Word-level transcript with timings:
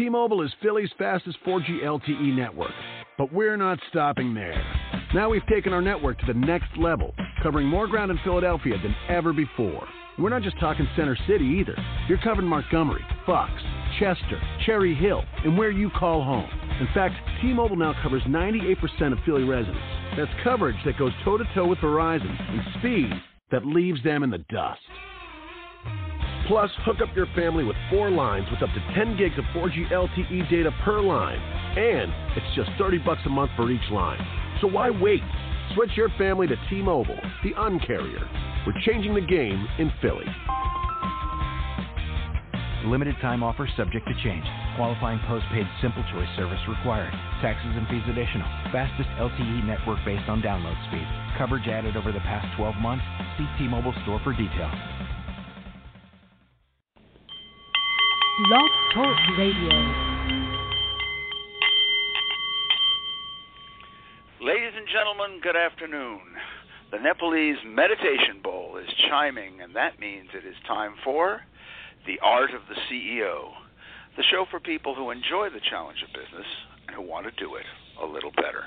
T-Mobile 0.00 0.40
is 0.40 0.50
Philly's 0.62 0.88
fastest 0.96 1.36
4G 1.46 1.84
LTE 1.84 2.34
network, 2.34 2.72
but 3.18 3.30
we're 3.34 3.58
not 3.58 3.78
stopping 3.90 4.32
there. 4.32 4.64
Now 5.12 5.28
we've 5.28 5.46
taken 5.46 5.74
our 5.74 5.82
network 5.82 6.18
to 6.20 6.26
the 6.26 6.32
next 6.32 6.74
level, 6.78 7.14
covering 7.42 7.66
more 7.66 7.86
ground 7.86 8.10
in 8.10 8.18
Philadelphia 8.24 8.78
than 8.82 8.96
ever 9.10 9.34
before. 9.34 9.86
We're 10.18 10.30
not 10.30 10.40
just 10.40 10.58
talking 10.58 10.88
Center 10.96 11.18
City 11.28 11.44
either. 11.60 11.76
You're 12.08 12.16
covering 12.24 12.48
Montgomery, 12.48 13.04
Fox, 13.26 13.52
Chester, 13.98 14.40
Cherry 14.64 14.94
Hill, 14.94 15.22
and 15.44 15.58
where 15.58 15.70
you 15.70 15.90
call 15.90 16.24
home. 16.24 16.48
In 16.80 16.88
fact, 16.94 17.16
T-Mobile 17.42 17.76
now 17.76 17.94
covers 18.02 18.22
98% 18.22 19.12
of 19.12 19.18
Philly 19.26 19.44
residents. 19.44 19.84
That's 20.16 20.32
coverage 20.42 20.82
that 20.86 20.98
goes 20.98 21.12
toe-to-toe 21.26 21.66
with 21.66 21.78
Verizon 21.80 22.40
and 22.50 22.62
speed 22.78 23.10
that 23.50 23.66
leaves 23.66 24.02
them 24.02 24.22
in 24.22 24.30
the 24.30 24.42
dust. 24.48 24.80
Plus, 26.50 26.68
hook 26.82 26.96
up 27.00 27.14
your 27.14 27.30
family 27.36 27.62
with 27.62 27.76
four 27.88 28.10
lines 28.10 28.44
with 28.50 28.60
up 28.60 28.74
to 28.74 28.82
10 28.98 29.16
gigs 29.16 29.38
of 29.38 29.44
4G 29.54 29.86
LTE 29.92 30.50
data 30.50 30.74
per 30.84 31.00
line. 31.00 31.38
And 31.78 32.10
it's 32.34 32.56
just 32.56 32.70
30 32.76 32.98
bucks 33.06 33.20
a 33.24 33.30
month 33.30 33.52
for 33.54 33.70
each 33.70 33.88
line. 33.92 34.18
So 34.60 34.66
why 34.66 34.90
wait? 34.90 35.22
Switch 35.76 35.90
your 35.94 36.08
family 36.18 36.48
to 36.48 36.56
T-Mobile, 36.68 37.20
the 37.44 37.54
uncarrier. 37.54 38.26
We're 38.66 38.74
changing 38.82 39.14
the 39.14 39.20
game 39.20 39.64
in 39.78 39.92
Philly. 40.02 40.26
Limited 42.90 43.14
time 43.22 43.44
offer 43.44 43.70
subject 43.76 44.08
to 44.08 44.14
change. 44.24 44.44
Qualifying 44.74 45.20
postpaid 45.28 45.68
simple 45.80 46.02
choice 46.10 46.28
service 46.34 46.58
required. 46.66 47.12
Taxes 47.40 47.78
and 47.78 47.86
fees 47.86 48.02
additional. 48.10 48.48
Fastest 48.74 49.08
LTE 49.22 49.64
network 49.70 50.02
based 50.04 50.28
on 50.28 50.42
download 50.42 50.74
speed. 50.90 51.06
Coverage 51.38 51.68
added 51.68 51.96
over 51.96 52.10
the 52.10 52.26
past 52.26 52.50
12 52.56 52.74
months. 52.82 53.04
See 53.38 53.46
T-Mobile 53.56 53.94
store 54.02 54.20
for 54.24 54.32
details. 54.32 54.99
Blog 58.48 58.70
Talk 58.94 59.18
Radio. 59.36 59.68
Ladies 64.40 64.72
and 64.76 64.88
gentlemen, 64.88 65.40
good 65.42 65.56
afternoon. 65.56 66.20
The 66.90 67.00
Nepalese 67.00 67.58
Meditation 67.66 68.40
Bowl 68.42 68.78
is 68.78 68.88
chiming, 69.10 69.60
and 69.60 69.76
that 69.76 70.00
means 70.00 70.28
it 70.32 70.46
is 70.48 70.54
time 70.66 70.94
for 71.04 71.42
The 72.06 72.18
Art 72.22 72.54
of 72.54 72.62
the 72.70 72.80
CEO, 72.88 73.50
the 74.16 74.24
show 74.30 74.46
for 74.50 74.58
people 74.58 74.94
who 74.94 75.10
enjoy 75.10 75.50
the 75.52 75.60
challenge 75.68 75.98
of 76.02 76.08
business 76.08 76.48
and 76.86 76.96
who 76.96 77.02
want 77.02 77.26
to 77.26 77.44
do 77.44 77.56
it 77.56 77.66
a 78.02 78.06
little 78.06 78.32
better. 78.32 78.64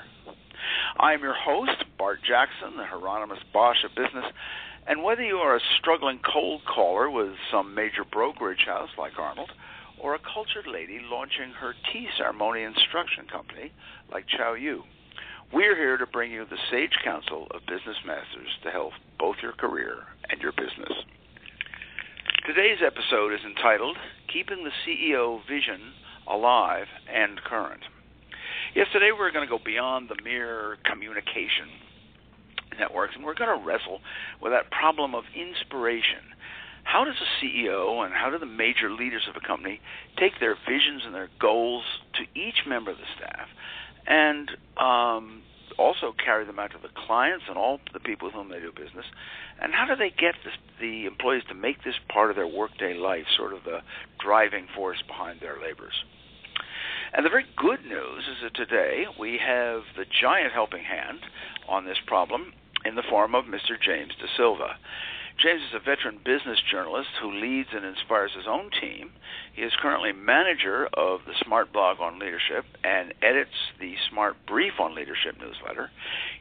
I 1.00 1.14
am 1.14 1.20
your 1.20 1.34
host, 1.34 1.82
Bart 1.98 2.20
Jackson, 2.22 2.76
the 2.76 2.86
Hieronymus 2.86 3.42
Bosch 3.52 3.82
of 3.84 3.90
business, 3.96 4.30
and 4.86 5.02
whether 5.02 5.22
you 5.22 5.36
are 5.36 5.56
a 5.56 5.60
struggling 5.80 6.20
cold 6.20 6.62
caller 6.64 7.10
with 7.10 7.32
some 7.50 7.74
major 7.74 8.04
brokerage 8.04 8.66
house 8.66 8.90
like 8.98 9.18
Arnold, 9.18 9.50
or 10.00 10.14
a 10.14 10.18
cultured 10.18 10.66
lady 10.66 11.00
launching 11.10 11.50
her 11.60 11.74
tea 11.92 12.08
ceremony 12.18 12.62
instruction 12.62 13.26
company 13.30 13.72
like 14.12 14.26
Chow 14.28 14.54
Yu, 14.54 14.82
we're 15.52 15.76
here 15.76 15.96
to 15.96 16.06
bring 16.06 16.32
you 16.32 16.44
the 16.44 16.58
sage 16.70 16.96
counsel 17.04 17.46
of 17.52 17.60
business 17.66 17.96
masters 18.06 18.48
to 18.62 18.70
help 18.70 18.92
both 19.18 19.36
your 19.42 19.52
career 19.52 20.04
and 20.30 20.40
your 20.40 20.52
business. 20.52 20.92
Today's 22.46 22.78
episode 22.84 23.32
is 23.32 23.40
entitled 23.44 23.96
Keeping 24.32 24.64
the 24.64 24.72
CEO 24.84 25.40
Vision 25.48 25.80
Alive 26.28 26.86
and 27.12 27.40
Current. 27.44 27.82
Yes, 28.74 28.88
today 28.92 29.10
we're 29.16 29.30
going 29.30 29.46
to 29.46 29.50
go 29.50 29.62
beyond 29.64 30.08
the 30.08 30.20
mere 30.22 30.76
communication 30.84 31.68
networks 32.78 33.14
and 33.14 33.24
we're 33.24 33.34
going 33.34 33.56
to 33.56 33.64
wrestle 33.64 34.00
with 34.42 34.52
that 34.52 34.70
problem 34.70 35.14
of 35.14 35.24
inspiration. 35.34 36.34
How 36.84 37.04
does 37.04 37.16
a 37.16 37.44
CEO 37.44 38.04
and 38.04 38.14
how 38.14 38.30
do 38.30 38.38
the 38.38 38.46
major 38.46 38.90
leaders 38.90 39.26
of 39.28 39.36
a 39.36 39.46
company 39.46 39.80
take 40.18 40.38
their 40.38 40.54
visions 40.68 41.02
and 41.04 41.14
their 41.14 41.28
goals 41.40 41.84
to 42.14 42.22
each 42.38 42.66
member 42.66 42.90
of 42.90 42.98
the 42.98 43.08
staff 43.16 43.48
and 44.06 44.50
um, 44.78 45.42
also 45.78 46.14
carry 46.22 46.44
them 46.44 46.58
out 46.58 46.70
to 46.72 46.78
the 46.80 46.92
clients 47.06 47.44
and 47.48 47.56
all 47.56 47.80
the 47.92 48.00
people 48.00 48.28
with 48.28 48.34
whom 48.34 48.48
they 48.48 48.60
do 48.60 48.70
business? 48.70 49.06
And 49.60 49.72
how 49.72 49.86
do 49.86 49.96
they 49.96 50.10
get 50.10 50.34
this, 50.44 50.54
the 50.80 51.06
employees 51.06 51.42
to 51.48 51.54
make 51.54 51.82
this 51.84 51.94
part 52.08 52.30
of 52.30 52.36
their 52.36 52.46
workday 52.46 52.94
life, 52.94 53.26
sort 53.36 53.52
of 53.52 53.64
the 53.64 53.80
driving 54.22 54.66
force 54.74 55.02
behind 55.06 55.40
their 55.40 55.60
labors? 55.60 56.04
And 57.12 57.24
the 57.24 57.30
very 57.30 57.46
good 57.56 57.84
news 57.84 58.24
is 58.26 58.42
that 58.42 58.54
today 58.54 59.04
we 59.18 59.38
have 59.38 59.82
the 59.96 60.04
giant 60.20 60.52
helping 60.52 60.82
hand 60.82 61.20
on 61.68 61.84
this 61.84 61.98
problem 62.06 62.52
in 62.84 62.96
the 62.96 63.04
form 63.08 63.34
of 63.34 63.44
Mr. 63.44 63.80
James 63.80 64.12
De 64.20 64.26
Silva. 64.36 64.76
James 65.42 65.62
is 65.62 65.74
a 65.74 65.78
veteran 65.78 66.18
business 66.24 66.58
journalist 66.70 67.10
who 67.20 67.30
leads 67.30 67.68
and 67.74 67.84
inspires 67.84 68.30
his 68.34 68.46
own 68.48 68.70
team. 68.80 69.10
He 69.52 69.62
is 69.62 69.72
currently 69.80 70.12
manager 70.12 70.86
of 70.94 71.20
the 71.26 71.34
SmartBlog 71.44 72.00
on 72.00 72.18
Leadership 72.18 72.64
and 72.84 73.12
edits 73.20 73.54
the 73.80 73.94
Smart 74.10 74.36
Brief 74.46 74.74
on 74.78 74.94
Leadership 74.94 75.36
newsletter. 75.38 75.90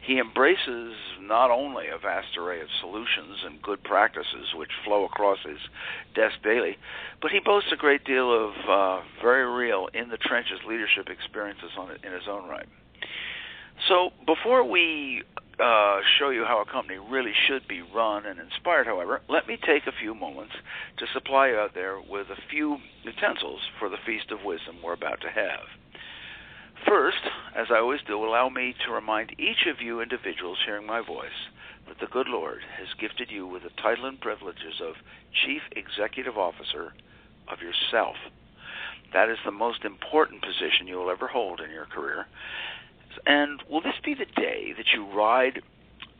He 0.06 0.20
embraces 0.20 0.94
not 1.20 1.50
only 1.50 1.88
a 1.88 1.98
vast 1.98 2.38
array 2.38 2.62
of 2.62 2.68
solutions 2.80 3.44
and 3.46 3.62
good 3.62 3.84
practices 3.84 4.54
which 4.56 4.72
flow 4.86 5.06
across 5.06 5.40
his 5.44 5.60
desk 6.16 6.36
daily, 6.44 6.78
but 7.22 7.32
he 7.32 7.40
boasts 7.40 7.72
a 7.74 7.78
great 7.78 8.06
deal 8.06 8.32
of 8.32 8.54
uh, 8.70 9.02
very 9.22 9.46
real 9.46 9.88
in 9.94 10.10
the 10.10 10.18
trenches 10.18 10.60
leadership 10.68 11.10
experiences 11.10 11.72
on 11.78 11.92
in 11.92 12.14
his 12.14 12.28
own 12.30 12.48
right. 12.48 12.68
So 13.88 14.12
before 14.26 14.64
we 14.64 15.24
uh, 15.60 16.00
show 16.18 16.30
you 16.30 16.46
how 16.46 16.62
a 16.62 16.72
company 16.72 16.98
really 16.98 17.34
should 17.48 17.68
be 17.68 17.82
run 17.82 18.26
and 18.26 18.40
inspired, 18.40 18.88
however, 18.88 19.22
let 19.30 19.48
me 19.48 19.58
take 19.58 19.86
a 19.88 20.00
few 20.00 20.16
moments 20.16 20.54
to 20.98 21.06
supply 21.14 21.50
you 21.50 21.56
out 21.56 21.74
there 21.74 22.00
with 22.02 22.28
a 22.30 22.42
few 22.50 22.78
utensils 23.04 23.62
for 23.80 23.90
the 23.90 24.02
feast 24.06 24.32
of 24.32 24.44
wisdom 24.44 24.78
we're 24.84 24.94
about 24.94 25.22
to 25.22 25.30
have. 25.30 25.68
First, 26.88 27.24
as 27.56 27.68
I 27.70 27.80
always 27.80 28.02
do, 28.06 28.24
allow 28.24 28.50
me 28.50 28.76
to 28.86 28.92
remind 28.92 29.40
each 29.40 29.68
of 29.68 29.82
you 29.82 30.02
individuals 30.02 30.58
hearing 30.66 30.86
my 30.86 31.02
voice 31.02 31.48
that 31.88 32.00
the 32.00 32.12
good 32.12 32.28
Lord 32.28 32.62
has 32.78 32.88
gifted 33.00 33.30
you 33.30 33.46
with 33.48 33.64
the 33.64 33.82
title 33.82 34.06
and 34.06 34.20
privileges 34.20 34.82
of 34.82 34.96
Chief 35.46 35.62
Executive 35.72 36.38
Officer 36.38 36.94
of 37.48 37.60
yourself. 37.62 38.16
That 39.14 39.30
is 39.30 39.38
the 39.46 39.52
most 39.52 39.86
important 39.86 40.42
position 40.42 40.88
you 40.88 40.98
will 40.98 41.12
ever 41.12 41.28
hold 41.28 41.62
in 41.62 41.70
your 41.70 41.86
career, 41.86 42.26
and 43.26 43.62
will 43.70 43.82
this 43.82 44.00
be 44.04 44.14
the 44.14 44.26
day 44.26 44.74
that 44.78 44.86
you 44.94 45.06
ride 45.14 45.62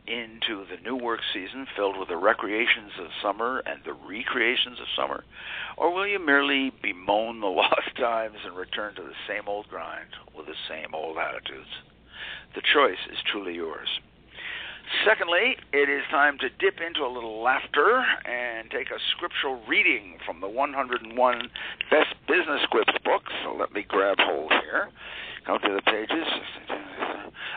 into 0.06 0.66
the 0.68 0.76
new 0.84 0.96
work 0.96 1.20
season 1.32 1.66
filled 1.76 1.98
with 1.98 2.08
the 2.08 2.16
recreations 2.16 2.92
of 3.00 3.08
summer 3.22 3.62
and 3.64 3.80
the 3.84 3.92
recreations 3.92 4.78
of 4.80 4.86
summer? 4.96 5.24
Or 5.76 5.92
will 5.92 6.06
you 6.06 6.18
merely 6.18 6.72
bemoan 6.82 7.40
the 7.40 7.46
lost 7.62 7.96
times 7.98 8.36
and 8.44 8.56
return 8.56 8.94
to 8.96 9.02
the 9.02 9.16
same 9.28 9.48
old 9.48 9.68
grind 9.68 10.10
with 10.36 10.46
the 10.46 10.58
same 10.68 10.94
old 10.94 11.16
attitudes? 11.18 11.70
The 12.54 12.62
choice 12.62 13.00
is 13.10 13.18
truly 13.30 13.54
yours. 13.54 13.88
Secondly, 15.06 15.56
it 15.72 15.88
is 15.88 16.02
time 16.10 16.36
to 16.38 16.48
dip 16.60 16.80
into 16.80 17.06
a 17.06 17.08
little 17.08 17.42
laughter 17.42 18.04
and 18.24 18.70
take 18.70 18.90
a 18.90 19.00
scriptural 19.16 19.60
reading 19.66 20.18
from 20.26 20.40
the 20.40 20.48
101 20.48 21.50
Best 21.90 22.14
Business 22.28 22.60
Quips 22.70 22.92
book. 23.02 23.22
So 23.42 23.54
let 23.54 23.72
me 23.72 23.84
grab 23.88 24.18
hold 24.20 24.52
here. 24.62 24.90
Go 25.46 25.58
through 25.58 25.76
the 25.76 25.82
pages. 25.82 26.26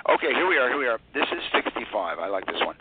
Okay, 0.10 0.34
here 0.36 0.48
we 0.48 0.58
are. 0.58 0.70
Here 0.70 0.80
we 0.80 0.88
are. 0.88 1.00
This 1.14 1.28
is 1.32 1.44
65. 1.54 2.20
I 2.20 2.28
like 2.28 2.46
this 2.46 2.60
one. 2.66 2.76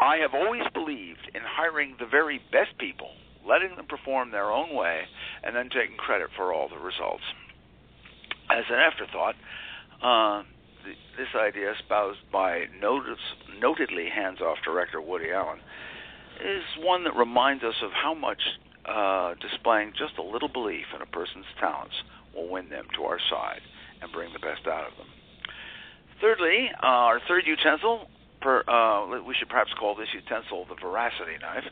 I 0.00 0.16
have 0.16 0.34
always 0.34 0.62
believed 0.72 1.30
in 1.34 1.42
hiring 1.44 1.96
the 1.98 2.06
very 2.06 2.40
best 2.50 2.76
people, 2.78 3.10
letting 3.46 3.76
them 3.76 3.86
perform 3.86 4.30
their 4.30 4.50
own 4.50 4.74
way, 4.74 5.02
and 5.42 5.54
then 5.54 5.68
taking 5.68 5.96
credit 5.96 6.28
for 6.36 6.52
all 6.52 6.68
the 6.68 6.78
results. 6.78 7.22
As 8.50 8.64
an 8.68 8.76
afterthought, 8.76 9.34
uh, 10.02 10.42
this 11.16 11.28
idea, 11.36 11.72
espoused 11.72 12.20
by 12.32 12.64
notice, 12.80 13.20
notedly 13.60 14.08
hands-off 14.08 14.58
director 14.64 15.00
Woody 15.00 15.32
Allen, 15.32 15.60
is 16.40 16.64
one 16.80 17.04
that 17.04 17.14
reminds 17.16 17.62
us 17.62 17.76
of 17.82 17.90
how 17.92 18.14
much 18.14 18.40
uh, 18.84 19.34
displaying 19.40 19.92
just 19.96 20.18
a 20.18 20.22
little 20.22 20.48
belief 20.48 20.86
in 20.94 21.00
a 21.00 21.06
person's 21.06 21.46
talents 21.60 21.94
will 22.34 22.48
win 22.48 22.68
them 22.68 22.84
to 22.96 23.04
our 23.04 23.18
side 23.30 23.60
and 24.02 24.12
bring 24.12 24.32
the 24.32 24.38
best 24.38 24.66
out 24.66 24.86
of 24.90 24.96
them. 24.96 25.06
Thirdly, 26.20 26.70
uh, 26.82 26.86
our 26.86 27.20
third 27.26 27.44
utensil, 27.46 28.08
per, 28.40 28.62
uh, 28.68 29.22
we 29.22 29.34
should 29.34 29.48
perhaps 29.48 29.72
call 29.78 29.94
this 29.94 30.08
utensil 30.14 30.66
the 30.68 30.76
veracity 30.76 31.36
knife. 31.40 31.64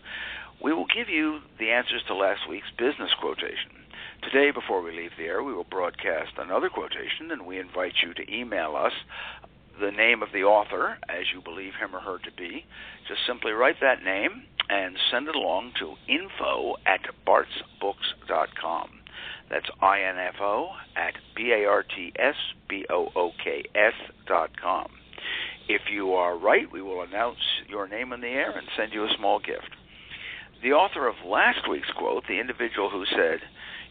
We 0.62 0.72
will 0.72 0.86
give 0.86 1.08
you 1.08 1.40
the 1.58 1.70
answers 1.70 2.02
to 2.08 2.14
last 2.14 2.48
week's 2.48 2.70
business 2.78 3.10
quotation. 3.20 3.82
Today, 4.22 4.50
before 4.52 4.82
we 4.82 4.92
leave 4.92 5.10
the 5.18 5.24
air, 5.24 5.42
we 5.42 5.52
will 5.52 5.64
broadcast 5.64 6.32
another 6.38 6.68
quotation, 6.68 7.30
and 7.30 7.44
we 7.44 7.58
invite 7.58 7.94
you 8.02 8.14
to 8.14 8.32
email 8.32 8.76
us 8.76 8.92
the 9.80 9.90
name 9.90 10.22
of 10.22 10.28
the 10.32 10.44
author 10.44 10.98
as 11.08 11.24
you 11.34 11.40
believe 11.40 11.72
him 11.74 11.94
or 11.94 12.00
her 12.00 12.18
to 12.18 12.30
be. 12.36 12.64
Just 13.08 13.20
simply 13.26 13.52
write 13.52 13.80
that 13.80 14.04
name 14.04 14.44
and 14.68 14.96
send 15.10 15.28
it 15.28 15.34
along 15.34 15.72
to 15.80 15.94
info 16.08 16.76
at 16.86 17.00
bartsbooks.com. 17.26 19.01
That's 19.50 19.68
info 19.82 20.70
at 20.96 21.14
b-a-r-t-s-b-o-o-k-s 21.36 21.84
dot 24.26 24.50
com. 24.60 24.88
If 25.68 25.82
you 25.92 26.14
are 26.14 26.36
right, 26.36 26.70
we 26.70 26.82
will 26.82 27.02
announce 27.02 27.38
your 27.68 27.86
name 27.86 28.12
in 28.12 28.20
the 28.20 28.28
air 28.28 28.50
and 28.50 28.66
send 28.76 28.92
you 28.92 29.04
a 29.04 29.14
small 29.16 29.38
gift. 29.38 29.70
The 30.62 30.72
author 30.72 31.08
of 31.08 31.14
last 31.26 31.68
week's 31.68 31.90
quote, 31.96 32.24
the 32.28 32.40
individual 32.40 32.88
who 32.90 33.04
said, 33.06 33.40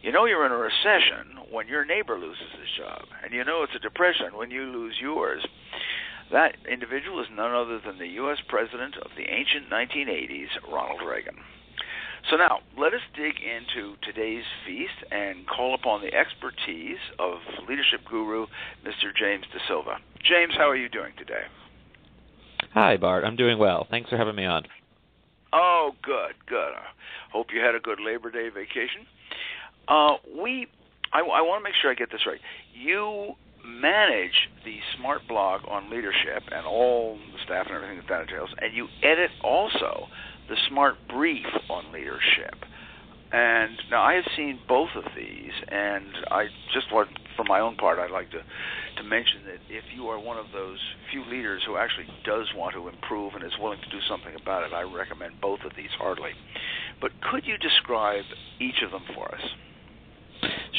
You 0.01 0.12
know 0.12 0.25
you're 0.25 0.45
in 0.45 0.51
a 0.51 0.57
recession 0.57 1.38
when 1.50 1.68
your 1.68 1.86
neighbor 1.86 2.18
loses 2.18 2.51
his 2.59 2.69
job, 2.77 3.07
and 3.24 3.33
you 3.33 3.44
know 3.44 3.63
it's 3.63 3.75
a 3.75 3.80
depression 3.80 4.36
when 4.36 4.51
you 4.51 4.63
lose 4.63 4.95
yours. 5.01 5.45
That 6.31 6.56
individual 6.69 7.19
is 7.19 7.27
none 7.30 7.53
other 7.53 7.80
than 7.86 8.00
the 8.00 8.07
U.S. 8.24 8.38
President 8.48 8.95
of 8.98 9.12
the 9.18 9.27
ancient 9.27 9.69
1980s, 9.69 10.71
Ronald 10.71 11.01
Reagan. 11.06 11.36
So 12.30 12.38
now, 12.38 12.60
let 12.78 12.94
us 12.94 13.02
dig 13.16 13.34
into 13.42 13.96
today's 14.04 14.44
feast 14.66 15.12
and 15.12 15.46
call 15.48 15.74
upon 15.74 16.02
the 16.02 16.14
expertise 16.14 17.02
of 17.20 17.40
leadership 17.68 18.02
guru, 18.10 18.46
Mr. 18.86 19.10
James 19.18 19.46
daSilva. 19.54 19.98
James, 20.24 20.54
how 20.56 20.70
are 20.70 20.76
you 20.76 20.88
doing 20.88 21.14
today? 21.18 21.44
Hi, 22.74 22.98
Bart. 22.98 23.24
I'm 23.26 23.36
doing 23.36 23.58
well. 23.58 23.88
Thanks 23.90 24.10
for 24.10 24.18
having 24.18 24.36
me 24.36 24.46
on. 24.46 24.64
Oh, 25.52 25.92
good, 26.04 26.36
good. 26.48 26.72
I 26.74 26.86
hope 27.34 27.48
you 27.54 27.60
had 27.60 27.76
a 27.76 27.80
good 27.80 28.00
Labor 28.00 28.32
Day 28.32 28.50
vacation. 28.50 29.06
Uh, 29.88 30.16
we, 30.42 30.68
I, 31.12 31.20
I 31.20 31.42
want 31.42 31.60
to 31.60 31.64
make 31.64 31.74
sure 31.82 31.92
I 31.92 31.96
get 31.96 32.12
this 32.12 32.22
right. 32.26 32.40
You 32.74 33.34
manage 33.66 34.50
the 34.64 34.78
SmartBlog 34.98 35.70
on 35.70 35.90
leadership 35.90 36.44
and 36.52 36.66
all 36.66 37.18
the 37.34 37.40
staff 37.44 37.68
and 37.68 37.76
everything 37.76 37.98
that 37.98 38.08
that 38.08 38.22
entails, 38.22 38.50
and 38.60 38.76
you 38.76 38.88
edit 39.04 39.32
also 39.44 40.08
the 40.51 40.57
smart 40.68 40.95
brief 41.07 41.48
on 41.69 41.94
leadership. 41.94 42.53
And 43.31 43.71
now 43.89 44.03
I 44.03 44.15
have 44.15 44.25
seen 44.36 44.59
both 44.68 44.89
of 44.98 45.06
these, 45.15 45.56
and 45.69 46.06
I 46.30 46.48
just 46.74 46.92
want, 46.92 47.07
for 47.38 47.45
my 47.45 47.62
own 47.62 47.77
part, 47.77 47.98
I'd 47.98 48.12
like 48.12 48.30
to 48.31 48.44
to 48.98 49.03
mention 49.03 49.45
that 49.45 49.63
if 49.69 49.86
you 49.95 50.07
are 50.07 50.19
one 50.19 50.38
of 50.38 50.48
those 50.51 50.77
few 51.09 51.24
leaders 51.31 51.62
who 51.65 51.77
actually 51.77 52.07
does 52.25 52.45
want 52.53 52.75
to 52.75 52.89
improve 52.89 53.33
and 53.33 53.44
is 53.44 53.53
willing 53.57 53.80
to 53.80 53.89
do 53.89 54.03
something 54.09 54.36
about 54.36 54.63
it, 54.63 54.74
I 54.74 54.81
recommend 54.81 55.39
both 55.39 55.62
of 55.65 55.71
these 55.77 55.89
heartily. 55.98 56.31
But 57.00 57.12
could 57.31 57.48
you 57.48 57.57
describe 57.57 58.25
each 58.59 58.83
of 58.83 58.92
them 58.92 59.03
for 59.15 59.33
us? 59.33 59.42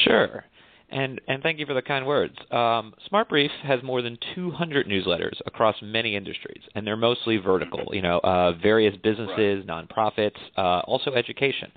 Sure. 0.05 0.45
And 0.93 1.21
and 1.27 1.43
thank 1.43 1.59
you 1.59 1.67
for 1.67 1.75
the 1.75 1.83
kind 1.83 2.07
words. 2.07 2.35
Um, 2.51 2.93
SmartBrief 3.11 3.51
has 3.65 3.83
more 3.83 4.03
than 4.03 4.19
200 4.35 4.87
newsletters 4.87 5.41
across 5.47 5.77
many 5.83 6.15
industries, 6.17 6.63
and 6.75 6.87
they're 6.87 6.97
mostly 6.97 7.39
vertical. 7.39 7.95
You 7.95 8.03
know, 8.03 8.19
uh, 8.19 8.53
various 8.53 8.95
businesses, 9.03 9.65
nonprofits, 9.65 10.37
uh, 10.57 10.81
also 10.81 11.13
education. 11.13 11.73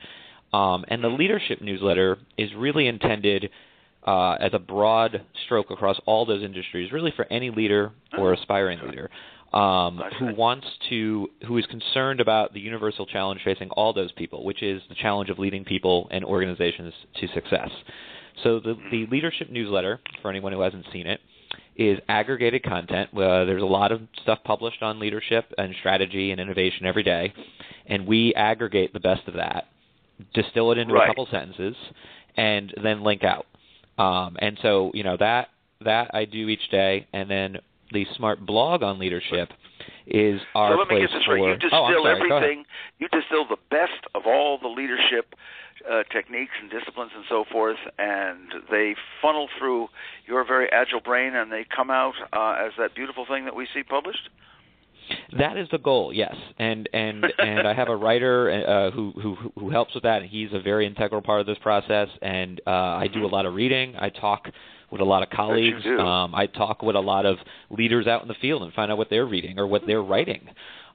Um, 0.53 0.85
and 0.89 1.03
the 1.03 1.09
leadership 1.09 1.61
newsletter 1.61 2.17
is 2.37 2.49
really 2.55 2.87
intended 2.87 3.49
uh, 4.05 4.33
as 4.33 4.51
a 4.53 4.59
broad 4.59 5.21
stroke 5.45 5.71
across 5.71 5.97
all 6.05 6.25
those 6.25 6.43
industries, 6.43 6.91
really 6.91 7.11
for 7.15 7.25
any 7.31 7.49
leader 7.49 7.91
or 8.17 8.33
aspiring 8.33 8.79
leader 8.87 9.09
um, 9.55 10.01
who 10.19 10.35
wants 10.35 10.67
to, 10.89 11.29
who 11.47 11.57
is 11.57 11.65
concerned 11.67 12.19
about 12.19 12.53
the 12.53 12.59
universal 12.59 13.05
challenge 13.05 13.39
facing 13.43 13.69
all 13.71 13.93
those 13.93 14.11
people, 14.11 14.43
which 14.43 14.61
is 14.61 14.81
the 14.89 14.95
challenge 14.95 15.29
of 15.29 15.39
leading 15.39 15.63
people 15.63 16.07
and 16.11 16.25
organizations 16.25 16.93
to 17.19 17.27
success. 17.33 17.69
So 18.43 18.59
the, 18.59 18.75
the 18.91 19.03
mm-hmm. 19.03 19.11
leadership 19.11 19.49
newsletter, 19.49 19.99
for 20.21 20.29
anyone 20.29 20.51
who 20.51 20.61
hasn't 20.61 20.85
seen 20.91 21.07
it, 21.07 21.19
is 21.75 21.99
aggregated 22.07 22.63
content. 22.63 23.09
Uh, 23.13 23.45
there's 23.45 23.61
a 23.61 23.65
lot 23.65 23.91
of 23.91 24.01
stuff 24.21 24.39
published 24.43 24.81
on 24.81 24.99
leadership 24.99 25.51
and 25.57 25.73
strategy 25.79 26.31
and 26.31 26.39
innovation 26.39 26.85
every 26.85 27.03
day, 27.03 27.33
and 27.87 28.07
we 28.07 28.33
aggregate 28.35 28.93
the 28.93 28.99
best 28.99 29.27
of 29.27 29.33
that 29.35 29.65
distill 30.33 30.71
it 30.71 30.77
into 30.77 30.93
right. 30.93 31.05
a 31.05 31.07
couple 31.07 31.27
sentences, 31.31 31.75
and 32.37 32.73
then 32.83 33.03
link 33.03 33.23
out. 33.23 33.45
Um, 33.97 34.37
and 34.39 34.57
so 34.61 34.91
you 34.93 35.03
know 35.03 35.17
that 35.19 35.49
that 35.83 36.11
I 36.13 36.25
do 36.25 36.49
each 36.49 36.69
day, 36.71 37.07
and 37.13 37.29
then 37.29 37.57
the 37.91 38.05
SmartBlog 38.19 38.81
on 38.81 38.99
leadership 38.99 39.49
is 40.07 40.39
our 40.53 40.73
so 40.73 40.79
let 40.79 40.87
me 40.87 40.95
place 40.95 41.09
get 41.09 41.17
this 41.17 41.25
for. 41.25 41.35
Right. 41.35 41.49
You 41.49 41.57
distill 41.57 41.79
oh, 41.79 41.85
I'm 41.85 42.03
sorry. 42.03 42.31
everything. 42.33 42.65
You 42.99 43.07
distill 43.09 43.47
the 43.47 43.57
best 43.69 43.91
of 44.13 44.23
all 44.25 44.57
the 44.61 44.67
leadership 44.67 45.33
uh, 45.89 46.03
techniques 46.11 46.53
and 46.61 46.69
disciplines 46.69 47.11
and 47.15 47.25
so 47.29 47.45
forth, 47.51 47.77
and 47.97 48.53
they 48.71 48.95
funnel 49.21 49.47
through 49.57 49.87
your 50.25 50.45
very 50.45 50.69
agile 50.71 51.01
brain, 51.01 51.35
and 51.35 51.51
they 51.51 51.65
come 51.75 51.89
out 51.89 52.15
uh, 52.33 52.55
as 52.65 52.71
that 52.77 52.95
beautiful 52.95 53.25
thing 53.25 53.45
that 53.45 53.55
we 53.55 53.67
see 53.73 53.83
published. 53.83 54.29
That 55.37 55.57
is 55.57 55.67
the 55.71 55.77
goal, 55.77 56.11
yes. 56.13 56.35
And 56.57 56.89
and 56.93 57.25
and 57.37 57.67
I 57.67 57.73
have 57.73 57.89
a 57.89 57.95
writer 57.95 58.49
uh, 58.49 58.91
who 58.91 59.11
who 59.21 59.37
who 59.57 59.69
helps 59.69 59.93
with 59.93 60.03
that, 60.03 60.21
and 60.21 60.29
he's 60.29 60.49
a 60.53 60.59
very 60.59 60.87
integral 60.87 61.21
part 61.21 61.41
of 61.41 61.45
this 61.45 61.57
process. 61.61 62.07
And 62.21 62.59
uh, 62.65 62.69
I 62.69 63.07
do 63.13 63.25
a 63.25 63.27
lot 63.27 63.45
of 63.45 63.53
reading. 63.53 63.95
I 63.99 64.09
talk 64.09 64.49
with 64.91 65.01
a 65.01 65.05
lot 65.05 65.23
of 65.23 65.29
colleagues. 65.29 65.85
Um, 65.85 66.33
I 66.33 66.47
talk 66.47 66.81
with 66.81 66.95
a 66.95 66.99
lot 66.99 67.25
of 67.25 67.37
leaders 67.69 68.07
out 68.07 68.21
in 68.21 68.27
the 68.27 68.35
field 68.35 68.63
and 68.63 68.73
find 68.73 68.91
out 68.91 68.97
what 68.97 69.09
they're 69.09 69.25
reading 69.25 69.59
or 69.59 69.67
what 69.67 69.83
they're 69.85 70.01
writing. 70.01 70.47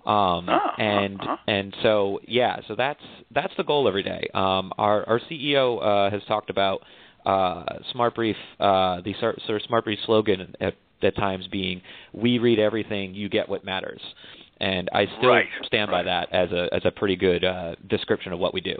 Um, 0.06 0.48
uh-huh. 0.48 0.82
and 0.82 1.20
uh-huh. 1.20 1.36
and 1.46 1.76
so 1.82 2.20
yeah, 2.26 2.60
so 2.68 2.74
that's 2.74 3.02
that's 3.32 3.52
the 3.56 3.64
goal 3.64 3.86
every 3.86 4.02
day. 4.02 4.28
Um, 4.34 4.72
our 4.78 5.06
our 5.08 5.20
CEO 5.30 5.82
uh, 5.82 6.10
has 6.10 6.22
talked 6.26 6.48
about 6.48 6.82
uh, 7.26 7.64
SmartBrief, 7.94 8.34
uh, 8.58 9.02
the 9.02 9.14
sort 9.20 9.36
of 9.36 9.62
SmartBrief 9.70 9.98
slogan 10.06 10.54
at 10.60 10.74
at 11.02 11.16
times 11.16 11.46
being 11.48 11.80
we 12.12 12.38
read 12.38 12.58
everything, 12.58 13.14
you 13.14 13.28
get 13.28 13.48
what 13.48 13.64
matters. 13.64 14.00
And 14.58 14.90
I 14.92 15.06
still 15.18 15.30
right, 15.30 15.46
stand 15.64 15.90
right. 15.90 16.00
by 16.00 16.02
that 16.04 16.32
as 16.32 16.50
a 16.52 16.68
as 16.72 16.82
a 16.84 16.90
pretty 16.90 17.16
good 17.16 17.44
uh, 17.44 17.76
description 17.88 18.32
of 18.32 18.38
what 18.38 18.52
we 18.52 18.60
do. 18.60 18.76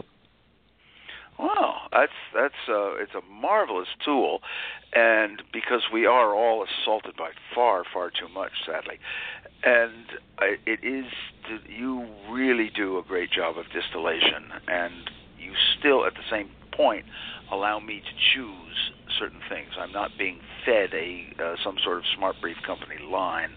Wow, 1.41 1.87
that's 1.91 2.11
that's 2.35 2.69
uh, 2.69 2.93
it's 3.01 3.13
a 3.15 3.21
marvelous 3.33 3.87
tool, 4.05 4.41
and 4.93 5.41
because 5.51 5.81
we 5.91 6.05
are 6.05 6.35
all 6.35 6.63
assaulted 6.63 7.15
by 7.17 7.31
far 7.55 7.83
far 7.91 8.11
too 8.11 8.29
much, 8.31 8.51
sadly, 8.63 8.99
and 9.63 10.05
it 10.67 10.79
is 10.83 11.11
you 11.67 12.07
really 12.29 12.69
do 12.75 12.99
a 12.99 13.03
great 13.03 13.31
job 13.31 13.57
of 13.57 13.65
distillation, 13.73 14.51
and 14.67 15.09
you 15.39 15.53
still 15.79 16.05
at 16.05 16.13
the 16.13 16.23
same 16.29 16.49
point 16.71 17.05
allow 17.51 17.79
me 17.79 18.01
to 18.01 18.13
choose 18.35 18.91
certain 19.19 19.41
things. 19.49 19.71
I'm 19.79 19.91
not 19.91 20.11
being 20.19 20.39
fed 20.63 20.93
a 20.93 21.33
uh, 21.43 21.55
some 21.63 21.77
sort 21.83 21.97
of 21.97 22.03
SmartBrief 22.19 22.61
company 22.65 22.97
line. 23.11 23.49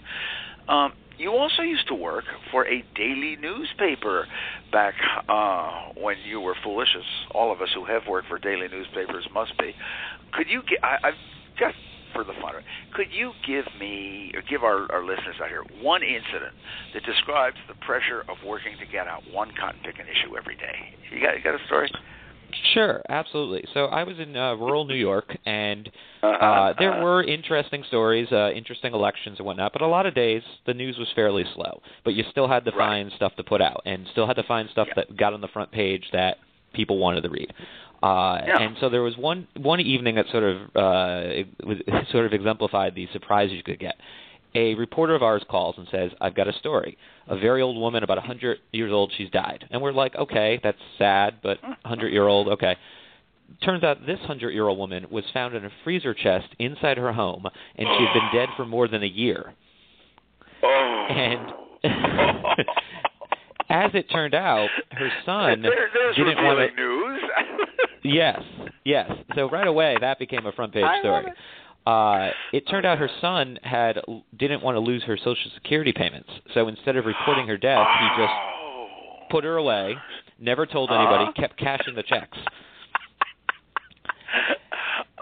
Um, 0.69 0.93
you 1.17 1.31
also 1.31 1.63
used 1.63 1.87
to 1.89 1.95
work 1.95 2.25
for 2.51 2.67
a 2.67 2.85
daily 2.97 3.37
newspaper 3.41 4.27
back 4.73 4.95
uh, 5.29 5.93
when 5.97 6.17
you 6.27 6.41
were 6.41 6.57
foolish, 6.65 6.89
as 6.97 7.05
all 7.31 7.53
of 7.53 7.61
us 7.61 7.69
who 7.75 7.85
have 7.85 8.03
worked 8.09 8.29
for 8.29 8.39
daily 8.39 8.67
newspapers 8.69 9.29
must 9.33 9.57
be. 9.59 9.73
Could 10.33 10.49
you 10.49 10.63
get? 10.63 10.83
I, 10.83 11.09
I've 11.09 11.21
just 11.59 11.77
for 12.15 12.23
the 12.23 12.33
fun 12.41 12.55
of 12.55 12.63
it, 12.63 12.65
could 12.95 13.11
you 13.11 13.33
give 13.45 13.67
me 13.79 14.31
or 14.35 14.43
give 14.49 14.63
our, 14.63 14.91
our 14.93 15.03
listeners 15.03 15.35
out 15.43 15.51
here 15.51 15.67
one 15.83 16.03
incident 16.03 16.55
that 16.95 17.03
describes 17.03 17.59
the 17.67 17.75
pressure 17.85 18.23
of 18.31 18.39
working 18.47 18.79
to 18.79 18.87
get 18.87 19.09
out 19.09 19.23
one 19.33 19.51
cotton 19.59 19.81
picking 19.85 20.07
issue 20.07 20.39
every 20.39 20.55
day? 20.55 20.95
You 21.11 21.21
got 21.21 21.37
you 21.37 21.43
got 21.43 21.61
a 21.61 21.65
story? 21.67 21.91
Sure, 22.73 23.03
absolutely. 23.09 23.65
So 23.75 23.87
I 23.87 24.05
was 24.05 24.19
in 24.19 24.37
uh, 24.37 24.55
rural 24.55 24.85
New 24.85 24.95
York, 24.95 25.37
and 25.47 25.91
uh, 26.23 26.73
there 26.79 27.03
were 27.03 27.23
interesting 27.23 27.85
stories, 27.89 28.29
uh, 28.33 28.51
interesting 28.51 28.93
elections 28.95 29.39
and 29.39 29.47
whatnot. 29.47 29.73
But 29.73 29.83
a 29.83 29.87
lot 29.87 30.07
of 30.07 30.15
days 30.15 30.43
the 30.67 30.75
news 30.75 30.97
was 30.99 31.09
fairly 31.15 31.45
slow. 31.55 31.81
But 32.05 32.15
you 32.15 32.25
still 32.31 32.49
had 32.49 32.65
to 32.65 32.71
Right. 32.73 32.79
find 32.89 33.13
stuff 33.17 33.35
to 33.37 33.45
put 33.45 33.61
out, 33.61 33.83
and 33.87 34.07
still 34.13 34.27
had 34.27 34.37
to 34.37 34.43
find 34.45 34.69
stuff 34.71 34.89
Yeah. 34.89 34.95
that 34.97 35.17
got 35.17 35.33
on 35.33 35.41
the 35.41 35.49
front 35.49 35.71
page 35.71 36.05
that 36.13 36.39
people 36.73 36.99
wanted 36.99 37.23
to 37.23 37.29
read. 37.29 37.53
Uh, 38.03 38.41
Yeah. 38.47 38.61
And 38.61 38.77
so 38.79 38.89
there 38.89 39.03
was 39.03 39.17
one 39.17 39.47
one 39.57 39.81
evening 39.81 40.17
that 40.17 40.29
sort 40.31 40.45
of 40.45 40.57
uh, 40.77 41.23
it 41.27 41.47
was, 41.65 41.79
sort 42.11 42.27
of 42.27 42.33
exemplified 42.33 42.95
the 42.95 43.07
surprise 43.13 43.51
you 43.51 43.63
could 43.63 43.79
get. 43.79 43.97
A 44.57 44.75
reporter 44.75 45.15
of 45.15 45.23
ours 45.23 45.43
calls 45.51 45.77
and 45.79 45.89
says, 45.91 46.13
"I've 46.21 46.35
got 46.35 46.47
a 46.47 46.53
story. 46.53 46.97
A 47.27 47.37
very 47.37 47.61
old 47.61 47.77
woman, 47.77 48.05
about 48.05 48.19
a 48.19 48.21
100 48.21 48.59
years 48.73 48.93
old, 48.93 49.13
she's 49.17 49.31
died." 49.31 49.65
And 49.71 49.83
we're 49.83 49.93
like, 49.93 50.15
"Okay, 50.15 50.61
that's 50.63 50.79
sad, 50.97 51.37
but 51.43 51.61
100 51.63 52.13
year 52.13 52.27
old, 52.27 52.49
okay." 52.49 52.77
Turns 53.63 53.85
out 53.85 54.07
this 54.07 54.19
100 54.21 54.51
year 54.53 54.69
old 54.69 54.79
woman 54.79 55.07
was 55.11 55.25
found 55.33 55.55
in 55.55 55.65
a 55.65 55.71
freezer 55.83 56.15
chest 56.15 56.49
inside 56.59 56.97
her 56.99 57.13
home, 57.13 57.47
and 57.77 57.89
she 57.89 58.05
had 58.05 58.15
been 58.15 58.31
dead 58.33 58.49
for 58.57 58.65
more 58.65 58.89
than 58.89 59.03
a 59.03 59.07
year. 59.07 59.53
Oh. 60.63 61.07
And 61.11 61.53
as 63.69 63.91
it 63.95 64.09
turned 64.11 64.35
out, 64.35 64.69
her 64.93 65.11
son 65.27 65.63
there, 65.63 65.91
didn't 66.17 66.43
want 66.43 66.59
revealing 66.59 66.77
to. 66.77 66.83
news. 66.83 67.21
Yes, 68.07 68.43
yes. 68.85 69.11
So 69.35 69.49
right 69.49 69.67
away, 69.67 69.97
that 69.99 70.19
became 70.19 70.45
a 70.45 70.53
front 70.53 70.75
page 70.75 70.85
I 70.85 70.97
love 70.97 71.23
story. 71.23 71.33
Uh, 71.87 72.31
it 72.53 72.63
turned 72.69 72.87
out 72.87 72.97
her 72.99 73.11
son 73.21 73.59
had 73.63 74.01
didn't 74.39 74.63
want 74.63 74.75
to 74.77 74.81
lose 74.81 75.03
her 75.05 75.17
Social 75.19 75.51
Security 75.55 75.93
payments, 75.93 76.31
so 76.55 76.67
instead 76.69 76.97
of 76.97 77.05
reporting 77.05 77.47
her 77.47 77.59
death, 77.59 77.87
he 78.01 78.23
just 78.23 78.33
put 79.31 79.45
her 79.45 79.57
away, 79.57 79.95
never 80.39 80.65
told 80.65 80.91
anybody, 80.91 81.25
Uh-huh. 81.25 81.33
kept 81.41 81.59
cashing 81.59 81.95
the 81.95 82.03
checks. 82.03 82.39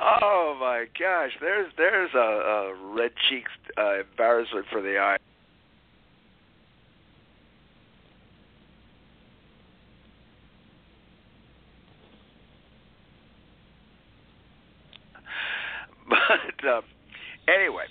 Oh 0.01 0.57
my 0.59 0.87
gosh, 0.99 1.31
there's 1.41 1.71
there's 1.77 2.11
a, 2.15 2.19
a 2.19 2.75
red 2.95 3.13
cheeks 3.29 3.51
uh, 3.79 4.01
embarrassment 4.01 4.67
for 4.71 4.81
the 4.83 4.99
eye. 4.99 5.17
But 16.09 16.69
um, 16.69 16.83
anyway, 17.49 17.85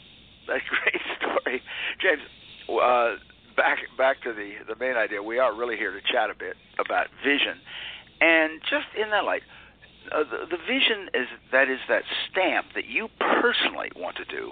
that's 0.47 0.63
a 0.63 0.69
great 0.69 1.01
story, 1.17 1.61
James. 2.01 2.21
Uh, 2.69 3.15
back 3.55 3.79
back 3.97 4.21
to 4.23 4.33
the 4.33 4.53
the 4.67 4.75
main 4.79 4.95
idea. 4.95 5.21
We 5.21 5.39
are 5.39 5.55
really 5.55 5.77
here 5.77 5.91
to 5.91 6.01
chat 6.01 6.29
a 6.29 6.35
bit 6.35 6.55
about 6.79 7.07
vision, 7.23 7.59
and 8.19 8.61
just 8.61 8.87
in 8.95 9.09
that 9.11 9.25
light, 9.25 9.43
uh, 10.11 10.23
the, 10.23 10.45
the 10.49 10.57
vision 10.57 11.09
is 11.13 11.27
that 11.51 11.69
is 11.69 11.79
that 11.89 12.03
stamp 12.29 12.67
that 12.75 12.85
you 12.85 13.07
personally 13.19 13.91
want 13.95 14.17
to 14.17 14.25
do, 14.25 14.51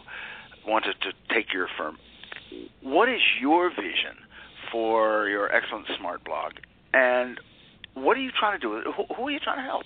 wanted 0.68 0.96
to 1.02 1.12
take 1.34 1.54
your 1.54 1.68
firm. 1.78 1.98
What 2.82 3.10
is 3.10 3.22
your 3.42 3.70
vision 3.70 4.18
for 4.72 5.28
your 5.28 5.54
excellent 5.54 5.88
SmartBlog, 5.88 6.52
and 6.94 7.40
what 7.94 8.18
are 8.18 8.22
you 8.22 8.32
trying 8.38 8.60
to 8.60 8.68
do? 8.68 8.92
Who, 8.96 9.14
who 9.14 9.28
are 9.28 9.32
you 9.32 9.40
trying 9.40 9.58
to 9.58 9.64
help? 9.64 9.86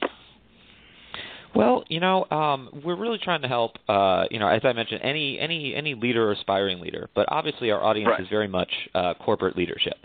Well, 1.56 1.84
you 1.88 2.00
know, 2.00 2.26
um, 2.32 2.82
we're 2.84 2.96
really 2.96 3.20
trying 3.20 3.42
to 3.44 3.48
help. 3.48 3.78
Uh, 3.88 4.26
you 4.32 4.40
know, 4.40 4.48
as 4.48 4.62
I 4.64 4.74
mentioned, 4.74 5.02
any 5.04 5.40
any 5.40 5.76
any 5.76 5.94
leader 5.94 6.30
or 6.30 6.32
aspiring 6.32 6.80
leader, 6.80 7.10
but 7.16 7.28
obviously 7.30 7.70
our 7.72 7.84
audience 7.84 8.10
right. 8.12 8.22
is 8.22 8.28
very 8.30 8.48
much 8.48 8.72
uh, 8.96 9.14
corporate 9.16 9.56
leadership. 9.56 9.96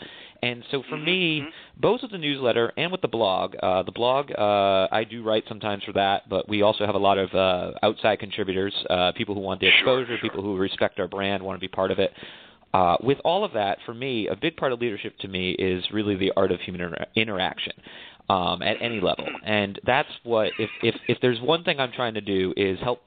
And 0.43 0.63
so 0.71 0.83
for 0.89 0.97
mm-hmm. 0.97 1.05
me, 1.05 1.41
mm-hmm. 1.41 1.81
both 1.81 2.03
with 2.03 2.13
the 2.13 2.19
newsletter 2.19 2.73
and 2.77 2.93
with 2.93 3.01
the 3.01 3.09
blog, 3.09 3.57
uh, 3.61 3.83
the 3.83 3.93
blog 3.93 4.31
uh, 4.31 4.87
I 4.93 5.05
do 5.05 5.23
write 5.23 5.45
sometimes 5.49 5.83
for 5.85 5.93
that, 5.95 6.29
but 6.29 6.49
we 6.49 6.63
also 6.63 6.87
have 6.87 6.95
a 6.95 6.99
lot 6.99 7.19
of 7.19 7.35
uh, 7.35 7.73
outside 7.83 8.21
contributors, 8.21 8.75
uh, 8.89 9.13
people 9.17 9.35
who 9.35 9.41
want 9.41 9.61
the 9.61 9.67
exposure, 9.67 10.07
sure, 10.07 10.19
sure. 10.19 10.31
people 10.31 10.43
who 10.43 10.57
respect 10.57 11.01
our 11.01 11.09
brand, 11.09 11.43
want 11.43 11.57
to 11.57 11.61
be 11.61 11.69
part 11.69 11.91
of 11.91 11.99
it. 11.99 12.13
Uh, 12.75 12.97
with 13.01 13.19
all 13.25 13.45
of 13.45 13.53
that, 13.55 13.79
for 13.87 13.95
me, 13.95 14.29
a 14.29 14.37
big 14.37 14.55
part 14.57 14.73
of 14.73 14.81
leadership 14.81 15.17
to 15.19 15.27
me 15.27 15.53
is 15.53 15.83
really 15.91 16.15
the 16.15 16.31
art 16.37 16.53
of 16.53 16.61
human 16.61 16.83
inter- 16.83 17.07
interaction 17.17 17.73
um, 18.29 18.63
at 18.63 18.77
any 18.81 19.01
level, 19.01 19.27
and 19.45 19.81
that's 19.85 20.09
what 20.23 20.53
if 20.59 20.71
if 20.83 20.95
if 21.09 21.19
there's 21.21 21.41
one 21.41 21.65
thing 21.65 21.81
I'm 21.81 21.93
trying 21.93 22.15
to 22.15 22.21
do 22.21 22.53
is 22.57 22.79
help 22.81 23.03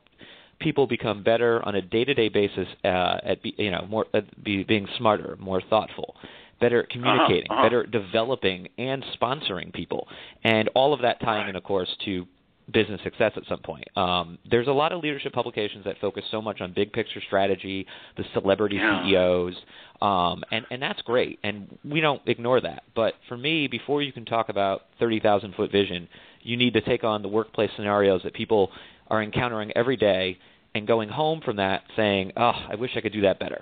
people 0.59 0.87
become 0.87 1.23
better 1.23 1.63
on 1.65 1.75
a 1.75 1.81
day-to-day 1.81 2.29
basis 2.29 2.67
uh, 2.83 3.17
at 3.23 3.41
be, 3.41 3.53
you 3.57 3.71
know 3.71 3.85
more 3.89 4.05
at 4.13 4.43
be, 4.43 4.63
being 4.63 4.87
smarter, 4.97 5.35
more 5.39 5.61
thoughtful, 5.69 6.15
better 6.59 6.83
at 6.83 6.89
communicating, 6.89 7.49
uh-huh, 7.49 7.59
uh-huh. 7.59 7.63
better 7.63 7.85
developing 7.85 8.67
and 8.77 9.03
sponsoring 9.19 9.73
people, 9.73 10.07
and 10.43 10.69
all 10.75 10.93
of 10.93 11.01
that 11.01 11.19
tying 11.21 11.49
in, 11.49 11.55
of 11.55 11.63
course, 11.63 11.89
to 12.05 12.25
business 12.71 13.01
success 13.03 13.31
at 13.35 13.43
some 13.47 13.59
point. 13.59 13.85
Um, 13.97 14.37
there's 14.49 14.67
a 14.67 14.71
lot 14.71 14.91
of 14.91 15.01
leadership 15.01 15.33
publications 15.33 15.85
that 15.85 15.95
focus 15.99 16.23
so 16.31 16.41
much 16.41 16.61
on 16.61 16.73
big 16.73 16.93
picture 16.93 17.21
strategy, 17.25 17.85
the 18.17 18.23
celebrity 18.33 18.77
yeah. 18.77 19.03
CEOs, 19.03 19.55
um, 20.01 20.43
and 20.51 20.65
and 20.71 20.81
that's 20.81 21.01
great, 21.03 21.39
and 21.43 21.67
we 21.83 22.01
don't 22.01 22.21
ignore 22.27 22.61
that. 22.61 22.83
But 22.95 23.15
for 23.27 23.37
me, 23.37 23.67
before 23.67 24.01
you 24.01 24.11
can 24.11 24.25
talk 24.25 24.49
about 24.49 24.83
30,000 24.99 25.53
foot 25.55 25.71
vision, 25.71 26.07
you 26.41 26.57
need 26.57 26.73
to 26.73 26.81
take 26.81 27.03
on 27.03 27.21
the 27.21 27.27
workplace 27.27 27.69
scenarios 27.75 28.21
that 28.23 28.33
people 28.33 28.71
are 29.09 29.21
encountering 29.21 29.71
every 29.75 29.97
day, 29.97 30.37
and 30.73 30.87
going 30.87 31.09
home 31.09 31.41
from 31.41 31.57
that 31.57 31.83
saying, 31.95 32.31
"Oh, 32.37 32.53
I 32.69 32.75
wish 32.75 32.91
I 32.95 33.01
could 33.01 33.13
do 33.13 33.21
that 33.21 33.39
better." 33.39 33.61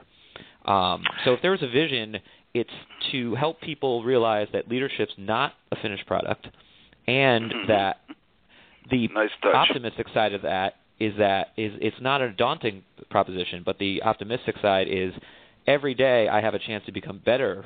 Um, 0.65 1.03
so 1.25 1.33
if 1.33 1.41
there 1.41 1.51
was 1.51 1.63
a 1.63 1.67
vision, 1.67 2.17
it's 2.53 2.69
to 3.11 3.35
help 3.35 3.59
people 3.61 4.03
realize 4.03 4.47
that 4.53 4.67
leadership's 4.69 5.13
not 5.17 5.53
a 5.71 5.75
finished 5.77 6.05
product, 6.05 6.47
and 7.07 7.51
Mhm. 7.51 7.67
that 7.67 8.01
the 8.89 9.07
Nice 9.13 9.29
optimistic 9.43 10.07
side 10.13 10.33
of 10.33 10.41
that 10.43 10.75
is 10.99 11.13
that 11.17 11.49
is 11.57 11.73
it's 11.81 11.99
not 12.01 12.21
a 12.21 12.31
daunting 12.31 12.83
proposition, 13.09 13.63
but 13.65 13.77
the 13.79 14.03
optimistic 14.03 14.55
side 14.61 14.87
is 14.89 15.13
every 15.67 15.93
day 15.93 16.27
I 16.27 16.41
have 16.41 16.53
a 16.53 16.59
chance 16.59 16.85
to 16.85 16.91
become 16.91 17.21
better 17.23 17.65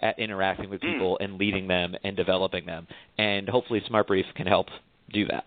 at 0.00 0.18
interacting 0.18 0.70
with 0.70 0.80
Mm. 0.80 0.92
people 0.92 1.18
and 1.20 1.38
leading 1.38 1.68
them 1.68 1.94
and 2.04 2.16
developing 2.16 2.66
them, 2.66 2.86
and 3.18 3.48
hopefully 3.48 3.80
SmartBrief 3.82 4.24
can 4.34 4.46
help 4.46 4.68
do 5.12 5.26
that. 5.26 5.44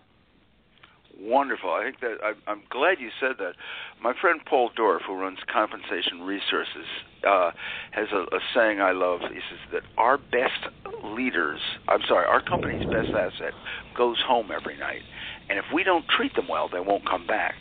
Wonderful. 1.20 1.70
I 1.70 1.84
think 1.84 2.00
that 2.00 2.16
I, 2.22 2.32
I'm 2.50 2.62
glad 2.70 2.98
you 2.98 3.10
said 3.20 3.36
that. 3.38 3.54
My 4.02 4.12
friend 4.20 4.40
Paul 4.44 4.70
Dorf, 4.74 5.02
who 5.06 5.14
runs 5.14 5.38
Compensation 5.52 6.22
Resources, 6.22 6.86
uh, 7.26 7.50
has 7.92 8.08
a, 8.12 8.22
a 8.34 8.40
saying 8.54 8.80
I 8.80 8.92
love. 8.92 9.20
He 9.20 9.40
says 9.48 9.60
that 9.72 9.82
our 9.96 10.18
best 10.18 10.68
leaders, 11.04 11.60
I'm 11.88 12.00
sorry, 12.08 12.26
our 12.26 12.42
company's 12.42 12.84
best 12.90 13.14
asset 13.14 13.54
goes 13.96 14.18
home 14.26 14.50
every 14.50 14.76
night, 14.76 15.02
and 15.48 15.58
if 15.58 15.64
we 15.72 15.84
don't 15.84 16.04
treat 16.08 16.34
them 16.34 16.48
well, 16.48 16.68
they 16.68 16.80
won't 16.80 17.08
come 17.08 17.26
back. 17.26 17.54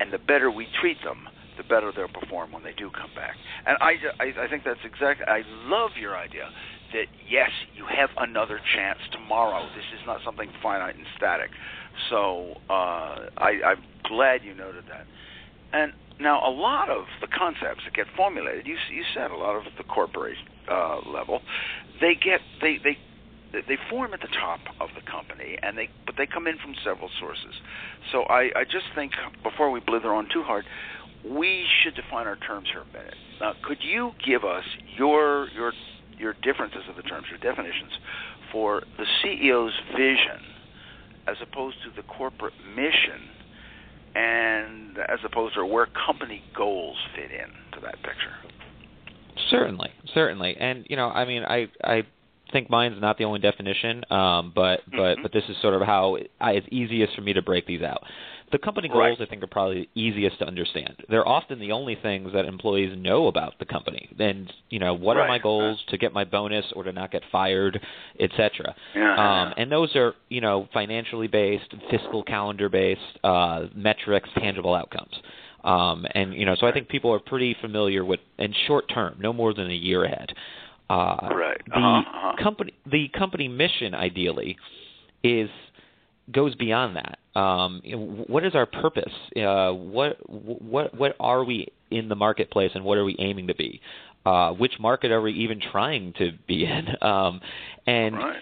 And 0.00 0.12
the 0.12 0.18
better 0.18 0.50
we 0.50 0.66
treat 0.80 0.98
them, 1.04 1.28
the 1.56 1.64
better 1.64 1.92
they'll 1.94 2.08
perform 2.08 2.52
when 2.52 2.64
they 2.64 2.74
do 2.76 2.90
come 2.90 3.10
back. 3.14 3.34
And 3.66 3.78
I, 3.80 3.94
I, 4.20 4.44
I 4.44 4.48
think 4.48 4.64
that's 4.64 4.84
exactly. 4.84 5.24
I 5.26 5.42
love 5.64 5.92
your 5.98 6.16
idea 6.16 6.50
that 6.92 7.06
yes, 7.28 7.50
you 7.74 7.84
have 7.86 8.10
another 8.18 8.60
chance 8.74 8.98
tomorrow. 9.12 9.64
This 9.74 9.84
is 9.94 10.06
not 10.06 10.20
something 10.24 10.48
finite 10.62 10.96
and 10.96 11.06
static. 11.16 11.50
So 12.10 12.54
uh, 12.68 13.28
I, 13.36 13.60
I'm 13.64 13.82
glad 14.04 14.44
you 14.44 14.54
noted 14.54 14.84
that. 14.88 15.06
And 15.72 15.92
now 16.20 16.46
a 16.46 16.50
lot 16.50 16.88
of 16.90 17.04
the 17.20 17.26
concepts 17.26 17.82
that 17.84 17.94
get 17.94 18.06
formulated, 18.16 18.66
you, 18.66 18.76
you 18.92 19.02
said 19.14 19.30
a 19.30 19.36
lot 19.36 19.56
of 19.56 19.64
the 19.76 19.84
corporate 19.84 20.38
uh, 20.70 21.00
level, 21.08 21.40
they 22.00 22.14
get 22.14 22.40
they 22.60 22.78
they 22.82 22.96
they 23.52 23.78
form 23.88 24.12
at 24.12 24.20
the 24.20 24.28
top 24.28 24.60
of 24.80 24.90
the 24.94 25.10
company, 25.10 25.56
and 25.62 25.76
they 25.76 25.88
but 26.04 26.14
they 26.16 26.26
come 26.26 26.46
in 26.46 26.56
from 26.58 26.74
several 26.84 27.10
sources. 27.20 27.54
So 28.12 28.22
I, 28.24 28.50
I 28.56 28.64
just 28.64 28.86
think 28.94 29.12
before 29.42 29.70
we 29.70 29.80
blither 29.80 30.12
on 30.12 30.28
too 30.32 30.42
hard, 30.42 30.64
we 31.24 31.64
should 31.82 31.94
define 31.94 32.26
our 32.26 32.36
terms 32.36 32.68
here 32.72 32.82
a 32.82 32.86
minute. 32.86 33.14
Now, 33.40 33.54
could 33.62 33.78
you 33.80 34.12
give 34.24 34.44
us 34.44 34.64
your 34.96 35.48
your 35.54 35.72
your 36.18 36.34
differences 36.42 36.82
of 36.88 36.96
the 36.96 37.02
terms, 37.02 37.26
your 37.28 37.38
definitions 37.38 37.92
for 38.52 38.82
the 38.96 39.04
CEO's 39.22 39.74
vision 39.96 40.55
as 41.26 41.36
opposed 41.42 41.76
to 41.84 41.90
the 42.00 42.06
corporate 42.06 42.54
mission 42.74 43.22
and 44.14 44.98
as 44.98 45.18
opposed 45.24 45.54
to 45.54 45.64
where 45.66 45.86
company 46.06 46.42
goals 46.56 46.96
fit 47.14 47.30
in 47.30 47.48
to 47.72 47.80
that 47.84 47.96
picture. 47.96 48.34
Certainly, 49.50 49.90
certainly, 50.14 50.56
and 50.58 50.86
you 50.88 50.96
know, 50.96 51.08
I 51.08 51.24
mean, 51.24 51.42
I 51.44 51.68
I 51.84 52.02
think 52.52 52.70
mine's 52.70 53.00
not 53.00 53.18
the 53.18 53.24
only 53.24 53.40
definition, 53.40 54.04
um, 54.10 54.52
but 54.54 54.80
but 54.90 55.18
Mhm. 55.18 55.22
but 55.22 55.32
this 55.32 55.44
is 55.48 55.56
sort 55.58 55.74
of 55.74 55.82
how 55.82 56.16
I, 56.40 56.52
it's 56.52 56.66
easiest 56.70 57.14
for 57.14 57.20
me 57.20 57.32
to 57.34 57.42
break 57.42 57.66
these 57.66 57.82
out. 57.82 58.04
The 58.56 58.62
company 58.64 58.88
goals, 58.88 59.18
Right. 59.18 59.20
I 59.20 59.26
think, 59.26 59.42
are 59.42 59.46
probably 59.48 59.80
the 59.94 60.00
easiest 60.00 60.38
to 60.38 60.46
understand. 60.46 60.94
They're 61.10 61.28
often 61.28 61.58
the 61.58 61.72
only 61.72 61.94
things 61.94 62.32
that 62.32 62.46
employees 62.46 62.96
know 62.96 63.26
about 63.26 63.58
the 63.58 63.66
company. 63.66 64.08
And 64.18 64.50
you 64.70 64.78
know, 64.78 64.94
what 64.94 65.18
are 65.18 65.28
my 65.28 65.38
goals 65.38 65.78
to 65.90 65.98
get 65.98 66.14
my 66.14 66.24
bonus 66.24 66.64
or 66.74 66.82
to 66.84 66.92
not 66.92 67.10
get 67.10 67.22
fired, 67.30 67.78
etc. 68.18 68.74
Yeah. 68.94 69.14
Um, 69.42 69.52
and 69.58 69.70
those 69.70 69.94
are 69.94 70.14
you 70.30 70.40
know 70.40 70.68
financially 70.72 71.26
based, 71.26 71.70
fiscal 71.90 72.22
calendar 72.22 72.70
based, 72.70 73.00
uh, 73.22 73.66
metrics, 73.74 74.30
tangible 74.38 74.74
outcomes. 74.74 75.14
Um, 75.62 76.06
and 76.14 76.32
you 76.32 76.46
know, 76.46 76.54
so 76.58 76.66
I 76.66 76.72
think 76.72 76.88
people 76.88 77.12
are 77.12 77.18
pretty 77.18 77.54
familiar 77.60 78.06
with 78.06 78.20
and 78.38 78.54
short 78.66 78.86
term, 78.88 79.16
no 79.20 79.34
more 79.34 79.52
than 79.52 79.70
a 79.70 79.74
year 79.74 80.04
ahead. 80.04 80.30
Uh, 80.88 81.28
Right. 81.34 81.60
The 81.66 81.76
Uh-huh, 81.76 81.86
uh-huh. 81.98 82.42
company, 82.42 82.72
the 82.90 83.08
company 83.08 83.48
mission, 83.48 83.94
ideally, 83.94 84.56
is 85.22 85.50
goes 86.32 86.54
beyond 86.54 86.96
that. 86.96 87.18
Um, 87.36 87.82
what 88.28 88.46
is 88.46 88.54
our 88.54 88.64
purpose? 88.64 89.12
Uh, 89.36 89.70
what 89.72 90.16
what 90.28 90.94
what 90.96 91.16
are 91.20 91.44
we 91.44 91.68
in 91.90 92.08
the 92.08 92.14
marketplace, 92.14 92.70
and 92.74 92.82
what 92.82 92.96
are 92.96 93.04
we 93.04 93.14
aiming 93.18 93.48
to 93.48 93.54
be? 93.54 93.80
Uh, 94.24 94.52
which 94.52 94.72
market 94.80 95.10
are 95.12 95.20
we 95.20 95.32
even 95.32 95.60
trying 95.60 96.14
to 96.18 96.32
be 96.48 96.64
in? 96.64 96.86
Um, 97.02 97.40
and 97.86 98.14
right. 98.14 98.40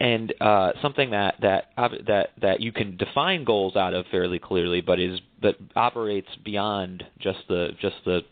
and 0.00 0.34
uh, 0.40 0.72
something 0.82 1.10
that 1.10 1.36
that 1.40 1.70
that 2.06 2.30
that 2.42 2.60
you 2.60 2.72
can 2.72 2.96
define 2.96 3.44
goals 3.44 3.76
out 3.76 3.94
of 3.94 4.04
fairly 4.10 4.40
clearly, 4.40 4.80
but 4.80 4.98
is 4.98 5.20
that 5.42 5.54
operates 5.76 6.28
beyond 6.44 7.04
just 7.20 7.38
the 7.48 7.68
just 7.80 7.96
the 8.04 8.22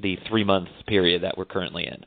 the 0.00 0.16
three 0.28 0.44
month 0.44 0.68
period 0.86 1.22
that 1.24 1.36
we're 1.36 1.44
currently 1.44 1.86
in. 1.86 2.04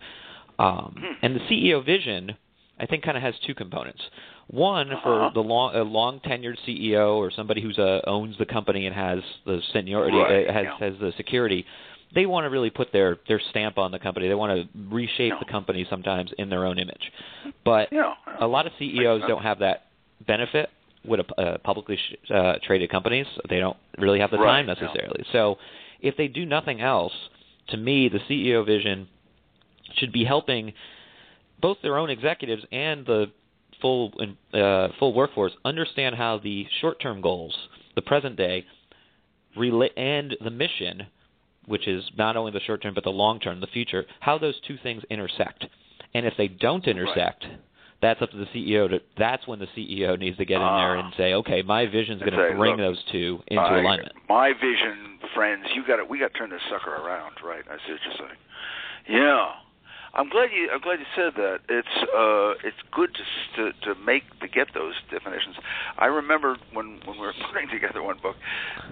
Um, 0.60 0.96
Hmm. 0.98 1.14
and 1.22 1.36
the 1.36 1.42
CEO 1.42 1.86
vision, 1.86 2.38
I 2.80 2.86
think, 2.86 3.04
kind 3.04 3.18
of 3.18 3.24
has 3.24 3.36
two 3.46 3.54
components. 3.54 4.02
One 4.48 4.90
for 5.04 5.22
Uh-huh. 5.22 5.30
the 5.34 5.42
long 5.44 5.76
a 5.76 5.84
long 5.84 6.20
tenured 6.20 6.58
CEO 6.68 7.16
or 7.18 7.32
somebody 7.32 7.62
who's 7.62 7.80
uh, 7.80 8.02
owns 8.06 8.38
the 8.38 8.46
company 8.46 8.86
and 8.86 8.96
has 8.96 9.20
the 9.46 9.62
seniority 9.72 10.18
Right, 10.18 10.48
uh, 10.50 10.54
has 10.54 10.64
yeah. 10.66 10.78
has 10.80 10.94
the 11.00 11.12
security. 11.18 11.66
They 12.14 12.26
want 12.28 12.46
to 12.46 12.50
really 12.50 12.70
put 12.70 12.92
their 12.92 13.18
their 13.28 13.40
stamp 13.50 13.78
on 13.78 13.92
the 13.92 14.00
company. 14.00 14.28
They 14.28 14.36
want 14.36 14.52
to 14.62 14.68
reshape 14.90 15.32
No. 15.34 15.40
the 15.40 15.46
company 15.52 15.86
sometimes 15.90 16.32
in 16.38 16.50
their 16.50 16.66
own 16.66 16.78
image. 16.78 17.12
But 17.64 17.92
Yeah. 17.92 18.14
a 18.40 18.46
lot 18.48 18.68
of 18.68 18.74
CEOs 18.78 19.22
don't 19.28 19.42
have 19.44 19.60
that 19.60 19.86
benefit 20.28 20.70
with 21.06 21.20
a, 21.22 21.42
uh, 21.42 21.58
publicly 21.60 21.98
sh- 21.98 22.32
uh, 22.32 22.56
traded 22.64 22.90
companies. 22.90 23.28
They 23.50 23.60
don't 23.60 23.78
really 23.98 24.20
have 24.20 24.32
the 24.32 24.38
Right, 24.38 24.58
time 24.58 24.68
yeah. 24.68 24.74
necessarily. 24.74 25.24
So 25.32 25.58
if 26.02 26.16
they 26.18 26.28
do 26.28 26.46
nothing 26.46 26.82
else, 26.82 27.14
to 27.70 27.78
me, 27.78 28.10
the 28.10 28.20
CEO 28.28 28.64
vision 28.64 29.08
should 29.96 30.12
be 30.12 30.24
helping 30.26 30.74
both 31.62 31.82
their 31.82 31.98
own 31.98 32.10
executives 32.10 32.64
and 32.72 33.06
the 33.06 33.32
full 33.84 34.12
uh, 34.54 34.88
full 34.98 35.14
workforce 35.14 35.52
understand 35.64 36.16
how 36.16 36.40
the 36.40 36.66
short-term 36.82 37.22
goals, 37.22 37.56
the 37.96 38.02
present 38.02 38.36
day, 38.36 38.66
rela- 39.56 39.96
and 39.96 40.36
the 40.44 40.50
mission, 40.50 41.06
which 41.68 41.88
is 41.88 42.04
not 42.18 42.36
only 42.36 42.52
the 42.52 42.62
short 42.62 42.82
term 42.82 42.96
but 42.96 43.04
the 43.04 43.12
long 43.12 43.40
term, 43.40 43.60
the 43.60 43.68
future, 43.68 44.06
how 44.22 44.40
those 44.40 44.56
two 44.68 44.78
things 44.82 45.04
intersect. 45.12 45.66
And 46.16 46.26
if 46.26 46.34
they 46.38 46.48
don't 46.48 46.88
intersect, 46.88 47.46
that's 48.02 48.22
up 48.22 48.32
to 48.32 48.38
the 48.38 48.46
CEO 48.46 48.90
to. 48.90 49.00
That's 49.18 49.48
when 49.48 49.60
the 49.60 49.68
CEO 49.78 50.18
needs 50.20 50.38
to 50.38 50.46
get 50.46 50.56
in 50.56 50.68
there 50.68 50.96
and 50.96 51.14
say, 51.18 51.34
okay, 51.36 51.62
my 51.62 51.86
vision's 51.86 52.22
going 52.22 52.34
to 52.34 52.56
bring 52.58 52.78
look, 52.78 52.80
those 52.80 53.04
two 53.12 53.40
into 53.48 53.62
my, 53.62 53.80
alignment. 53.80 54.12
My 54.30 54.54
vision, 54.54 55.20
friends, 55.34 55.66
you 55.76 55.86
got 55.88 55.98
to 55.98 56.06
we 56.06 56.20
got 56.20 56.34
to 56.34 56.38
turn 56.38 56.50
this 56.50 56.62
sucker 56.70 56.94
around, 56.96 57.36
right? 57.44 57.64
I 57.70 57.78
see 57.88 57.94
what 57.94 58.02
you're 58.06 58.28
saying. 58.28 58.40
Yeah. 59.24 59.52
I'm 60.16 60.30
glad 60.30 60.50
you. 60.54 60.70
I'm 60.72 60.80
glad 60.82 61.00
you 61.00 61.10
said 61.16 61.34
that. 61.38 61.62
It's 61.70 61.98
uh, 62.14 62.54
it's 62.64 62.78
good 62.92 63.10
to 63.16 63.24
to 63.58 63.96
to 63.96 64.00
make 64.00 64.24
to 64.42 64.48
get 64.48 64.68
those 64.76 64.94
definitions. 65.10 65.56
I 65.98 66.06
remember 66.06 66.56
when 66.72 67.00
when 67.06 67.18
we 67.18 67.26
were 67.26 67.34
putting 67.52 67.68
together 67.70 68.04
one 68.04 68.20
book, 68.22 68.36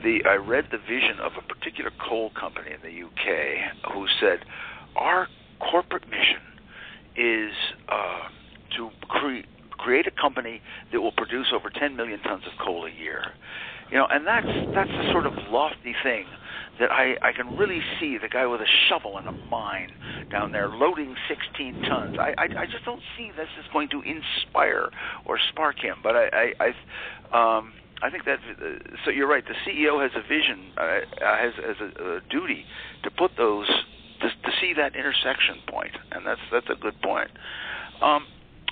the 0.04 0.25
I 0.25 0.36
read 0.36 0.66
the 0.72 0.80
vision 0.80 1.20
of 1.22 1.34
a 1.38 1.42
particular 1.46 1.92
coal 2.01 2.32
company 2.32 2.72
in 2.72 2.82
the 2.82 3.06
UK 3.06 3.94
who 3.94 4.08
said, 4.20 4.40
our 4.96 5.28
corporate 5.60 6.10
mission 6.10 6.42
is 7.16 7.54
uh, 7.88 8.28
to 8.78 8.90
create 9.08 9.46
create 9.78 10.08
a 10.08 10.12
company 10.12 10.60
that 10.92 11.01
will 11.01 11.12
produce 11.12 11.48
over 11.54 11.70
10 11.70 11.96
million 11.96 12.20
tons 12.22 12.44
of 12.46 12.54
coal 12.66 12.86
a 12.86 12.92
year. 12.92 13.34
You 13.92 13.98
know, 13.98 14.08
and 14.10 14.25
that's 14.25 14.48
that's 14.74 14.90
a 14.90 15.12
sort 15.12 15.28
of 15.28 15.34
lofty 15.50 15.94
thing 16.01 16.25
that 16.80 16.92
I, 16.92 17.16
I 17.22 17.32
can 17.32 17.58
really 17.58 17.82
see 18.00 18.18
the 18.18 18.30
guy 18.30 18.46
with 18.46 18.62
a 18.62 18.70
shovel 18.90 19.18
in 19.18 19.28
a 19.28 19.32
mine 19.32 19.92
down 20.32 20.51
there 20.51 20.70
loading 20.70 21.16
16 21.28 21.82
tons. 21.88 22.18
I, 22.20 22.34
I, 22.38 22.62
I 22.62 22.66
just 22.66 22.86
don't 22.86 23.01
see 23.18 23.32
this 23.36 23.50
is 23.60 23.66
going 23.72 23.90
to 23.90 24.01
inspire 24.01 24.90
or 25.25 25.40
spark 25.50 25.80
him. 25.80 25.98
But 26.01 26.16
I, 26.16 26.54
I, 26.60 26.72
I 27.32 27.58
um, 27.58 27.74
I 28.01 28.10
think 28.10 28.25
that 28.25 28.40
uh, 28.40 28.96
so 29.06 29.12
you're 29.12 29.28
right. 29.28 29.44
The 29.46 29.54
CEO 29.70 30.01
has 30.01 30.12
a 30.16 30.28
vision, 30.28 30.72
uh, 30.78 31.00
has 31.20 31.54
has 31.56 31.75
a, 31.80 32.18
a 32.18 32.22
duty 32.30 32.66
to 33.04 33.12
put 33.12 33.32
those 33.38 33.68
to, 34.22 34.28
to 34.28 34.51
see 34.60 34.74
that 34.75 34.96
intersection 34.96 35.58
point, 35.70 35.92
and 36.12 36.25
that's 36.25 36.42
that's 36.51 36.70
a 36.70 36.82
good 36.82 37.00
point. 37.01 37.30
Um, 38.01 38.25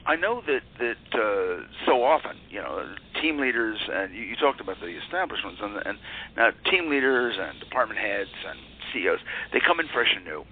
I 0.09 0.15
know 0.15 0.41
that 0.41 0.65
that 0.79 1.05
uh, 1.13 1.67
so 1.85 2.03
often, 2.03 2.35
you 2.49 2.59
know, 2.59 2.95
team 3.21 3.37
leaders 3.37 3.77
and 3.93 4.11
you, 4.11 4.23
you 4.23 4.35
talked 4.37 4.59
about 4.59 4.79
the 4.81 4.87
establishments 5.05 5.59
and, 5.61 5.77
and 5.85 5.99
now 6.35 6.49
team 6.71 6.89
leaders 6.89 7.37
and 7.39 7.59
department 7.59 7.99
heads 7.99 8.33
and 8.47 8.57
CEOs, 8.91 9.19
they 9.53 9.59
come 9.59 9.79
in 9.79 9.85
fresh 9.93 10.09
and 10.15 10.25
new. 10.25 10.45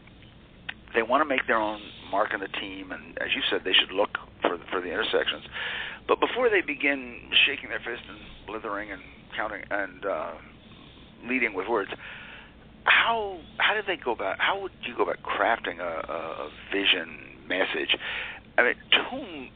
They 0.94 1.02
want 1.02 1.22
to 1.22 1.26
make 1.26 1.48
their 1.48 1.58
own 1.58 1.82
mark 2.12 2.36
on 2.36 2.40
the 2.40 2.54
team, 2.60 2.92
and 2.92 3.18
as 3.18 3.34
you 3.34 3.42
said, 3.50 3.62
they 3.66 3.74
should 3.74 3.92
look 3.92 4.20
for 4.44 4.60
for 4.70 4.80
the 4.80 4.94
intersections. 4.94 5.50
But 6.08 6.20
before 6.20 6.52
they 6.52 6.62
begin 6.62 7.18
shaking 7.48 7.70
their 7.70 7.80
fist 7.82 8.06
and 8.08 8.20
blithering 8.46 8.92
and 8.92 9.02
counting 9.36 9.64
and 9.72 10.06
uh, 10.06 10.34
leading 11.26 11.56
with 11.56 11.68
words, 11.68 11.90
how 12.84 13.40
how 13.58 13.74
did 13.74 13.86
they 13.88 13.98
go 13.98 14.12
about? 14.12 14.38
How 14.38 14.62
would 14.62 14.72
you 14.84 14.96
go 14.96 15.02
about 15.02 15.18
crafting 15.26 15.80
a, 15.82 16.14
a 16.14 16.50
vision 16.72 17.42
message 17.48 17.96
I 18.58 18.64
mean, 18.64 18.76
to 18.92 19.04
whom 19.12 19.50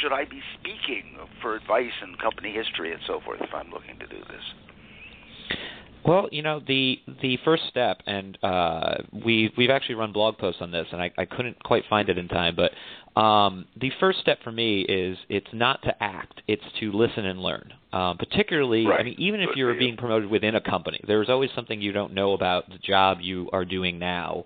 should 0.00 0.12
I 0.12 0.24
be 0.24 0.40
speaking 0.58 1.16
for 1.42 1.54
advice 1.54 1.92
and 2.02 2.18
company 2.18 2.52
history 2.52 2.92
and 2.92 3.00
so 3.06 3.20
forth 3.24 3.40
if 3.40 3.52
I'm 3.54 3.70
looking 3.70 3.98
to 3.98 4.06
do 4.06 4.18
this? 4.28 5.58
Well, 6.04 6.28
you 6.30 6.42
know 6.42 6.60
the 6.66 6.98
the 7.22 7.38
first 7.44 7.64
step, 7.68 7.98
and 8.06 8.38
uh, 8.42 8.94
we 9.24 9.52
we've 9.58 9.68
actually 9.68 9.96
run 9.96 10.12
blog 10.12 10.38
posts 10.38 10.62
on 10.62 10.70
this, 10.70 10.86
and 10.92 11.02
I, 11.02 11.10
I 11.18 11.24
couldn't 11.24 11.62
quite 11.62 11.82
find 11.90 12.08
it 12.08 12.16
in 12.16 12.28
time, 12.28 12.56
but 12.56 13.20
um, 13.20 13.66
the 13.78 13.90
first 13.98 14.20
step 14.20 14.38
for 14.42 14.52
me 14.52 14.82
is 14.82 15.18
it's 15.28 15.48
not 15.52 15.82
to 15.82 16.02
act; 16.02 16.40
it's 16.46 16.62
to 16.80 16.92
listen 16.92 17.26
and 17.26 17.40
learn. 17.40 17.72
Um, 17.92 18.16
particularly, 18.16 18.86
right. 18.86 19.00
I 19.00 19.02
mean, 19.02 19.16
even 19.18 19.40
if 19.40 19.50
you're 19.56 19.74
being 19.74 19.96
promoted 19.96 20.30
within 20.30 20.54
a 20.54 20.60
company, 20.60 21.00
there's 21.06 21.28
always 21.28 21.50
something 21.54 21.80
you 21.80 21.92
don't 21.92 22.14
know 22.14 22.32
about 22.32 22.68
the 22.70 22.78
job 22.78 23.18
you 23.20 23.50
are 23.52 23.64
doing 23.64 23.98
now, 23.98 24.44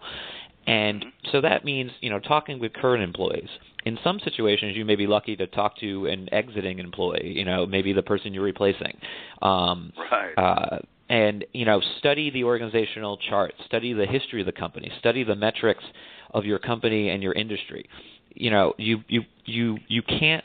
and 0.66 1.00
mm-hmm. 1.00 1.28
so 1.30 1.42
that 1.42 1.64
means 1.64 1.92
you 2.00 2.08
know 2.08 2.18
talking 2.18 2.58
with 2.58 2.72
current 2.72 3.02
employees 3.02 3.50
in 3.84 3.98
some 4.04 4.20
situations 4.20 4.76
you 4.76 4.84
may 4.84 4.96
be 4.96 5.06
lucky 5.06 5.36
to 5.36 5.46
talk 5.48 5.76
to 5.78 6.06
an 6.06 6.28
exiting 6.32 6.78
employee 6.78 7.32
you 7.36 7.44
know 7.44 7.66
maybe 7.66 7.92
the 7.92 8.02
person 8.02 8.32
you're 8.32 8.42
replacing 8.42 8.96
um, 9.42 9.92
right. 10.10 10.34
uh, 10.36 10.78
and 11.08 11.44
you 11.52 11.64
know 11.64 11.80
study 11.98 12.30
the 12.30 12.44
organizational 12.44 13.18
chart 13.28 13.52
study 13.66 13.92
the 13.92 14.06
history 14.06 14.40
of 14.40 14.46
the 14.46 14.52
company 14.52 14.90
study 14.98 15.24
the 15.24 15.36
metrics 15.36 15.84
of 16.32 16.44
your 16.44 16.58
company 16.58 17.10
and 17.10 17.22
your 17.22 17.32
industry 17.32 17.88
you 18.34 18.50
know 18.50 18.72
you 18.78 19.02
you 19.08 19.22
you 19.44 19.78
you 19.88 20.02
can't 20.02 20.44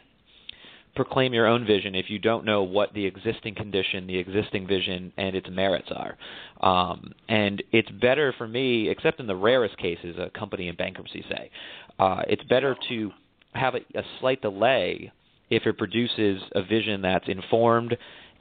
proclaim 0.97 1.31
your 1.31 1.45
own 1.45 1.63
vision 1.63 1.95
if 1.95 2.09
you 2.09 2.17
don't 2.17 2.43
know 2.43 2.63
what 2.63 2.91
the 2.93 3.05
existing 3.05 3.53
condition, 3.53 4.07
the 4.07 4.17
existing 4.17 4.67
vision, 4.67 5.13
and 5.15 5.35
its 5.35 5.47
merits 5.49 5.89
are. 5.95 6.17
Um, 6.59 7.13
and 7.29 7.63
it's 7.71 7.89
better 7.91 8.33
for 8.37 8.47
me, 8.47 8.89
except 8.89 9.19
in 9.19 9.27
the 9.27 9.35
rarest 9.35 9.77
cases, 9.77 10.17
a 10.17 10.31
company 10.37 10.67
in 10.67 10.75
bankruptcy, 10.75 11.23
say, 11.29 11.51
uh, 11.99 12.23
it's 12.27 12.43
better 12.45 12.75
to 12.89 13.11
have 13.53 13.75
a, 13.75 13.79
a 13.97 14.03
slight 14.19 14.41
delay 14.41 15.11
if 15.49 15.65
it 15.65 15.77
produces 15.77 16.41
a 16.53 16.63
vision 16.63 17.01
that's 17.01 17.27
informed 17.27 17.97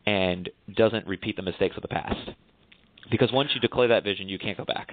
and 0.07 0.49
doesn't 0.75 1.07
repeat 1.07 1.37
the 1.37 1.43
mistakes 1.43 1.77
of 1.77 1.83
the 1.83 1.89
past. 1.89 2.31
Because 3.11 3.31
once 3.33 3.51
you 3.55 3.61
declare 3.61 3.89
that 3.89 4.05
vision, 4.05 4.29
you 4.29 4.39
can't 4.39 4.57
go 4.57 4.65
back. 4.65 4.93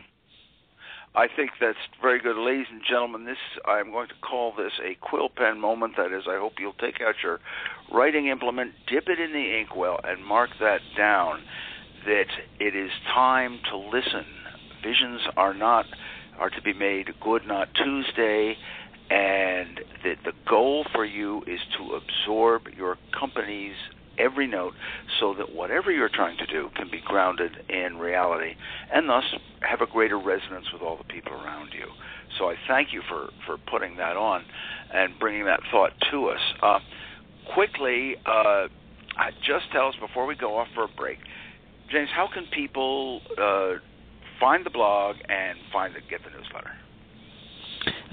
I 1.15 1.27
think 1.35 1.51
that's 1.61 1.77
very 2.01 2.19
good, 2.19 2.37
ladies 2.37 2.65
and 2.71 2.81
gentlemen. 2.87 3.25
This 3.25 3.37
I'm 3.65 3.91
going 3.91 4.07
to 4.07 4.15
call 4.27 4.53
this 4.55 4.71
a 4.83 4.95
quill 4.95 5.29
pen 5.29 5.59
moment. 5.59 5.93
That 5.95 6.11
is, 6.11 6.23
I 6.27 6.39
hope 6.39 6.53
you'll 6.57 6.73
take 6.73 7.01
out 7.01 7.15
your 7.23 7.39
writing 7.93 8.27
implement, 8.27 8.71
dip 8.87 9.07
it 9.07 9.19
in 9.19 9.31
the 9.31 9.59
inkwell, 9.59 9.99
and 10.03 10.25
mark 10.25 10.49
that 10.59 10.81
down. 10.97 11.43
That 12.05 12.25
it 12.59 12.75
is 12.75 12.89
time 13.13 13.59
to 13.69 13.77
listen. 13.77 14.25
Visions 14.83 15.21
are 15.37 15.53
not 15.53 15.85
are 16.39 16.49
to 16.49 16.61
be 16.63 16.73
made 16.73 17.13
good, 17.21 17.45
not 17.45 17.69
Tuesday 17.75 18.57
and 19.09 19.79
that 20.03 20.17
the 20.25 20.33
goal 20.49 20.85
for 20.93 21.05
you 21.05 21.41
is 21.47 21.59
to 21.77 21.95
absorb 21.95 22.63
your 22.75 22.97
company's 23.17 23.75
every 24.17 24.47
note 24.47 24.73
so 25.19 25.33
that 25.37 25.53
whatever 25.53 25.91
you're 25.91 26.09
trying 26.09 26.37
to 26.37 26.45
do 26.45 26.69
can 26.75 26.89
be 26.89 27.01
grounded 27.05 27.51
in 27.69 27.97
reality 27.97 28.55
and 28.93 29.09
thus 29.09 29.23
have 29.61 29.81
a 29.81 29.91
greater 29.91 30.17
resonance 30.17 30.65
with 30.71 30.81
all 30.81 30.97
the 30.97 31.03
people 31.05 31.33
around 31.33 31.69
you. 31.73 31.85
So 32.37 32.49
I 32.49 32.55
thank 32.67 32.93
you 32.93 33.01
for, 33.07 33.29
for 33.45 33.57
putting 33.69 33.97
that 33.97 34.17
on 34.17 34.43
and 34.93 35.13
bringing 35.19 35.45
that 35.45 35.61
thought 35.71 35.91
to 36.11 36.27
us. 36.27 36.39
Uh, 36.61 36.79
quickly, 37.53 38.15
uh, 38.25 38.67
just 39.45 39.71
tell 39.71 39.87
us 39.87 39.95
before 39.99 40.25
we 40.25 40.35
go 40.35 40.57
off 40.57 40.67
for 40.73 40.85
a 40.85 40.87
break, 40.87 41.19
James, 41.91 42.09
how 42.15 42.27
can 42.33 42.45
people 42.53 43.21
uh, 43.37 43.73
find 44.39 44.65
the 44.65 44.69
blog 44.69 45.15
and 45.29 45.57
find 45.71 45.93
the, 45.93 45.99
get 46.09 46.21
the 46.23 46.29
newsletter? 46.29 46.71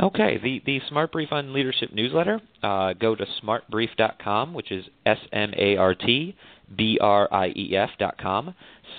Okay, 0.01 0.39
the 0.43 0.63
the 0.65 0.81
SmartBrief 0.91 1.33
on 1.33 1.53
Leadership 1.53 1.93
newsletter. 1.93 2.41
Uh, 2.63 2.93
go 2.95 3.15
to 3.15 3.25
smartbrief.com, 3.43 4.55
which 4.55 4.73
is 4.73 4.85
s 5.07 5.19
m 5.33 5.53
a 5.57 5.77
r 5.77 5.95
t 5.95 6.35
b 6.77 6.99
r 7.01 7.29
i 7.33 7.49
e 7.49 7.77
f 7.77 7.91
dot 7.99 8.17
com 8.19 8.55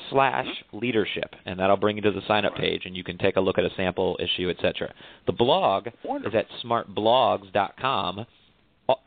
slash 0.10 0.48
leadership, 0.74 1.34
and 1.46 1.60
that'll 1.60 1.78
bring 1.78 1.96
you 1.96 2.02
to 2.02 2.12
the 2.12 2.22
sign 2.28 2.46
up 2.46 2.56
page, 2.56 2.84
and 2.86 2.96
you 2.96 3.04
can 3.04 3.18
take 3.18 3.36
a 3.36 3.42
look 3.42 3.58
at 3.58 3.66
a 3.66 3.70
sample 3.76 4.18
issue, 4.20 4.50
etc. 4.50 4.94
The 5.26 5.34
blog 5.34 5.88
Wonderful. 6.04 6.40
is 6.40 6.46
at 6.46 6.66
smartblogs.com. 6.66 8.26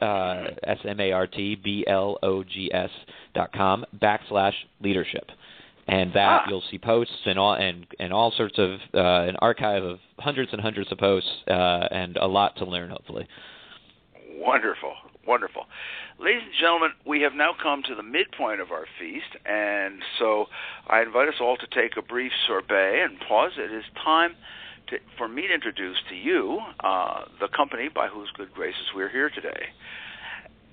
Uh, 0.00 0.44
S 0.62 0.79
M 0.88 0.98
A 0.98 1.12
R 1.12 1.27
T 1.27 1.57
B 1.62 1.85
L 1.87 2.18
O 2.22 2.42
G 2.42 2.70
S 2.72 2.90
dot 3.35 3.53
com 3.53 3.85
backslash 4.00 4.55
leadership 4.81 5.31
and 5.87 6.12
that 6.14 6.42
ah. 6.42 6.44
you'll 6.49 6.64
see 6.70 6.79
posts 6.79 7.14
and 7.27 7.38
all 7.38 7.55
and 7.55 7.87
and 7.99 8.12
all 8.12 8.33
sorts 8.37 8.59
of 8.59 8.81
uh, 8.94 9.29
an 9.29 9.37
archive 9.40 9.83
of 9.83 9.99
hundreds 10.18 10.53
and 10.53 10.61
hundreds 10.61 10.90
of 10.90 10.99
posts 10.99 11.31
uh, 11.49 11.88
and 11.90 12.16
a 12.16 12.27
lot 12.27 12.57
to 12.57 12.64
learn 12.64 12.90
hopefully. 12.90 13.27
Wonderful, 14.38 14.94
wonderful. 15.27 15.64
Ladies 16.18 16.42
and 16.44 16.55
gentlemen, 16.61 16.90
we 17.07 17.23
have 17.23 17.35
now 17.35 17.53
come 17.61 17.83
to 17.83 17.94
the 17.94 18.03
midpoint 18.03 18.61
of 18.61 18.70
our 18.70 18.87
feast, 18.99 19.37
and 19.44 20.01
so 20.18 20.47
I 20.87 21.03
invite 21.03 21.29
us 21.29 21.35
all 21.40 21.57
to 21.57 21.66
take 21.66 21.97
a 21.97 22.03
brief 22.03 22.33
sorbet 22.47 23.03
and 23.05 23.18
pause. 23.20 23.53
It 23.57 23.73
is 23.73 23.85
time 24.05 24.35
to, 24.88 24.99
for 25.18 25.29
me 25.29 25.49
to 25.49 25.55
introduce 25.55 25.97
to 26.09 26.14
you 26.14 26.61
uh, 26.81 27.25
the 27.40 27.49
company 27.49 27.88
by 27.92 28.09
whose 28.09 28.31
good 28.37 28.53
graces 28.55 28.87
we're 28.94 29.09
here 29.09 29.31
today. 29.31 29.68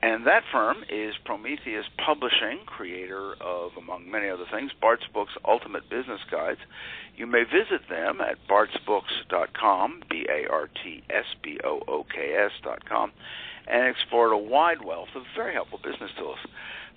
And 0.04 0.26
that 0.26 0.42
firm 0.52 0.78
is 0.90 1.14
Prometheus 1.26 1.86
Publishing, 2.04 2.66
creator 2.66 3.34
of, 3.40 3.72
among 3.78 4.10
many 4.10 4.30
other 4.30 4.46
things, 4.52 4.72
Bart's 4.82 5.06
Books 5.14 5.34
Ultimate 5.48 5.90
Business 5.92 6.22
Guides. 6.32 6.60
You 7.16 7.28
may 7.28 7.44
visit 7.44 7.88
them 7.88 8.20
at 8.20 8.38
bartsbooks.com, 8.50 10.02
B 10.10 10.26
A 10.28 10.50
R 10.50 10.70
T 10.84 11.04
S 11.10 11.26
B 11.44 11.60
O 11.64 11.82
O 11.88 12.04
K 12.04 12.34
S.com, 12.34 13.12
and 13.68 13.88
explore 13.88 14.32
a 14.32 14.38
wide 14.38 14.84
wealth 14.84 15.10
of 15.16 15.22
very 15.36 15.54
helpful 15.54 15.80
business 15.84 16.12
tools. 16.18 16.40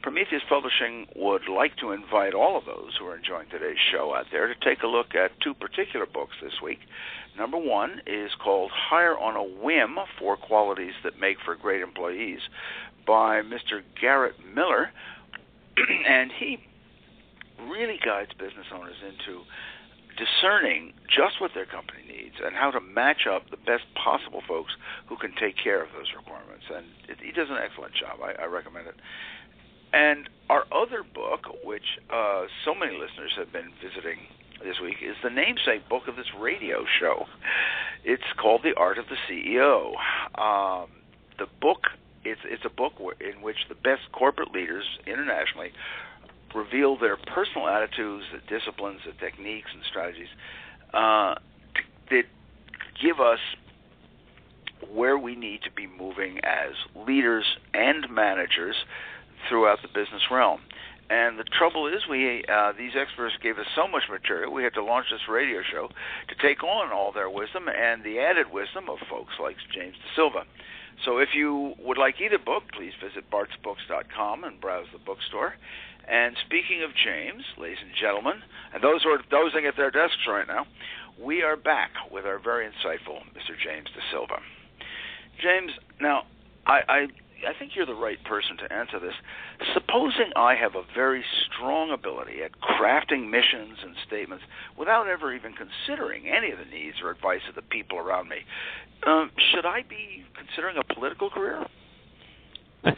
Prometheus 0.02 0.42
Publishing 0.48 1.06
would 1.16 1.48
like 1.48 1.76
to 1.78 1.92
invite 1.92 2.34
all 2.34 2.58
of 2.58 2.66
those 2.66 2.92
who 2.98 3.06
are 3.06 3.16
enjoying 3.16 3.48
today's 3.50 3.78
show 3.90 4.14
out 4.14 4.26
there 4.30 4.46
to 4.48 4.54
take 4.60 4.82
a 4.82 4.86
look 4.86 5.14
at 5.14 5.40
two 5.40 5.54
particular 5.54 6.04
books 6.06 6.34
this 6.42 6.60
week. 6.62 6.80
Number 7.38 7.56
one 7.56 8.02
is 8.06 8.30
called 8.42 8.70
Hire 8.70 9.18
on 9.18 9.34
a 9.34 9.42
Whim 9.42 9.96
Four 10.18 10.36
Qualities 10.36 10.92
That 11.02 11.18
Make 11.18 11.38
for 11.44 11.54
Great 11.54 11.80
Employees 11.80 12.40
by 13.06 13.42
Mr. 13.42 13.82
Garrett 14.00 14.34
Miller, 14.54 14.90
and 16.08 16.30
he 16.38 16.58
really 17.68 17.98
guides 18.04 18.30
business 18.38 18.66
owners 18.72 18.96
into 19.02 19.42
discerning 20.16 20.92
just 21.08 21.40
what 21.40 21.50
their 21.54 21.66
company 21.66 22.02
needs 22.06 22.36
and 22.44 22.54
how 22.54 22.70
to 22.70 22.80
match 22.80 23.26
up 23.30 23.50
the 23.50 23.56
best 23.56 23.82
possible 23.94 24.42
folks 24.46 24.72
who 25.06 25.16
can 25.16 25.32
take 25.38 25.56
care 25.56 25.82
of 25.82 25.88
those 25.96 26.06
requirements. 26.16 26.64
And 26.70 26.86
it, 27.08 27.18
he 27.22 27.32
does 27.32 27.48
an 27.50 27.58
excellent 27.58 27.94
job. 27.94 28.20
I, 28.22 28.42
I 28.42 28.46
recommend 28.46 28.86
it. 28.86 28.94
And 29.92 30.28
our 30.50 30.64
other 30.72 31.02
book, 31.02 31.46
which 31.62 31.98
uh, 32.10 32.46
so 32.64 32.74
many 32.74 32.92
listeners 32.92 33.32
have 33.38 33.52
been 33.52 33.70
visiting 33.82 34.18
this 34.62 34.80
week, 34.82 34.96
is 35.02 35.16
the 35.22 35.30
namesake 35.30 35.88
book 35.88 36.08
of 36.08 36.16
this 36.16 36.30
radio 36.38 36.84
show. 37.00 37.26
It's 38.04 38.26
called 38.40 38.62
The 38.62 38.74
Art 38.76 38.98
of 38.98 39.06
the 39.06 39.16
CEO. 39.28 39.94
Um, 40.38 40.90
the 41.38 41.46
book 41.60 41.86
it's 42.24 42.40
it's 42.44 42.64
a 42.64 42.70
book 42.70 42.92
in 43.20 43.42
which 43.42 43.56
the 43.68 43.74
best 43.74 44.02
corporate 44.12 44.52
leaders 44.52 44.84
internationally 45.06 45.72
reveal 46.54 46.96
their 46.96 47.16
personal 47.16 47.68
attitudes, 47.68 48.24
the 48.32 48.58
disciplines, 48.58 49.00
the 49.04 49.12
techniques, 49.12 49.68
and 49.74 49.82
strategies 49.88 50.28
uh, 50.92 51.34
that 52.10 52.24
give 53.02 53.20
us 53.20 53.40
where 54.92 55.18
we 55.18 55.34
need 55.34 55.62
to 55.62 55.70
be 55.72 55.86
moving 55.86 56.38
as 56.44 56.72
leaders 57.06 57.44
and 57.72 58.08
managers 58.10 58.76
throughout 59.48 59.82
the 59.82 59.88
business 59.88 60.22
realm. 60.30 60.60
And 61.10 61.38
the 61.38 61.44
trouble 61.44 61.86
is, 61.86 62.06
we 62.08 62.44
uh, 62.48 62.72
these 62.78 62.92
experts 62.96 63.34
gave 63.42 63.58
us 63.58 63.66
so 63.74 63.86
much 63.86 64.04
material, 64.10 64.52
we 64.52 64.64
had 64.64 64.74
to 64.74 64.84
launch 64.84 65.06
this 65.10 65.28
radio 65.28 65.60
show 65.62 65.88
to 66.28 66.34
take 66.40 66.62
on 66.62 66.92
all 66.92 67.12
their 67.12 67.28
wisdom 67.28 67.68
and 67.68 68.02
the 68.02 68.20
added 68.20 68.50
wisdom 68.50 68.88
of 68.88 68.98
folks 69.10 69.34
like 69.40 69.56
James 69.74 69.96
daSilva. 70.16 70.44
So 71.04 71.18
if 71.18 71.30
you 71.34 71.74
would 71.78 71.98
like 71.98 72.20
either 72.20 72.38
book, 72.38 72.64
please 72.72 72.92
visit 73.02 73.30
bartsbooks.com 73.30 74.44
and 74.44 74.60
browse 74.60 74.86
the 74.92 74.98
bookstore. 74.98 75.54
And 76.08 76.36
speaking 76.44 76.82
of 76.82 76.90
James, 76.94 77.42
ladies 77.58 77.78
and 77.82 77.92
gentlemen, 77.98 78.42
and 78.72 78.82
those 78.82 79.02
who 79.02 79.10
are 79.10 79.20
dozing 79.30 79.66
at 79.66 79.76
their 79.76 79.90
desks 79.90 80.26
right 80.28 80.46
now, 80.46 80.66
we 81.18 81.42
are 81.42 81.56
back 81.56 81.90
with 82.10 82.26
our 82.26 82.38
very 82.38 82.66
insightful 82.66 83.20
Mr. 83.32 83.56
James 83.62 83.88
De 83.94 84.00
Silva. 84.10 84.40
James, 85.40 85.72
now 86.00 86.24
I, 86.66 86.80
I 86.88 87.06
I 87.46 87.58
think 87.58 87.72
you're 87.74 87.86
the 87.86 87.94
right 87.94 88.22
person 88.24 88.56
to 88.58 88.72
answer 88.72 88.98
this. 88.98 89.14
Supposing 89.74 90.32
I 90.36 90.54
have 90.54 90.74
a 90.74 90.82
very 90.94 91.24
strong 91.46 91.90
ability 91.90 92.42
at 92.42 92.52
crafting 92.60 93.30
missions 93.30 93.78
and 93.82 93.94
statements 94.06 94.44
without 94.78 95.08
ever 95.08 95.34
even 95.34 95.52
considering 95.52 96.28
any 96.28 96.50
of 96.50 96.58
the 96.58 96.64
needs 96.64 96.96
or 97.02 97.10
advice 97.10 97.42
of 97.48 97.54
the 97.54 97.62
people 97.62 97.98
around 97.98 98.28
me, 98.28 98.38
um, 99.06 99.30
should 99.52 99.66
I 99.66 99.82
be 99.82 100.24
considering 100.36 100.76
a 100.78 100.94
political 100.94 101.30
career? 101.30 101.66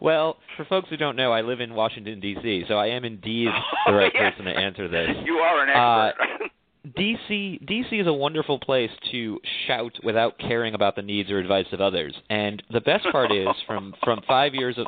well, 0.00 0.36
for 0.56 0.64
folks 0.64 0.88
who 0.88 0.96
don't 0.96 1.16
know, 1.16 1.32
I 1.32 1.42
live 1.42 1.60
in 1.60 1.74
Washington 1.74 2.20
D.C., 2.20 2.64
so 2.68 2.74
I 2.74 2.88
am 2.88 3.04
indeed 3.04 3.48
the 3.86 3.92
right 3.92 4.12
person 4.12 4.44
to 4.44 4.52
answer 4.52 4.88
this. 4.88 5.08
You 5.24 5.34
are 5.34 5.62
an 5.62 5.68
expert. 5.68 6.44
Uh, 6.44 6.48
DC 6.96 7.64
DC 7.64 8.00
is 8.00 8.06
a 8.06 8.12
wonderful 8.12 8.58
place 8.58 8.90
to 9.10 9.40
shout 9.66 9.92
without 10.02 10.38
caring 10.38 10.74
about 10.74 10.96
the 10.96 11.02
needs 11.02 11.30
or 11.30 11.38
advice 11.38 11.66
of 11.72 11.80
others. 11.80 12.14
And 12.30 12.62
the 12.72 12.80
best 12.80 13.06
part 13.12 13.32
is 13.32 13.48
from 13.66 13.94
from 14.04 14.20
5 14.26 14.54
years 14.54 14.76
of 14.78 14.86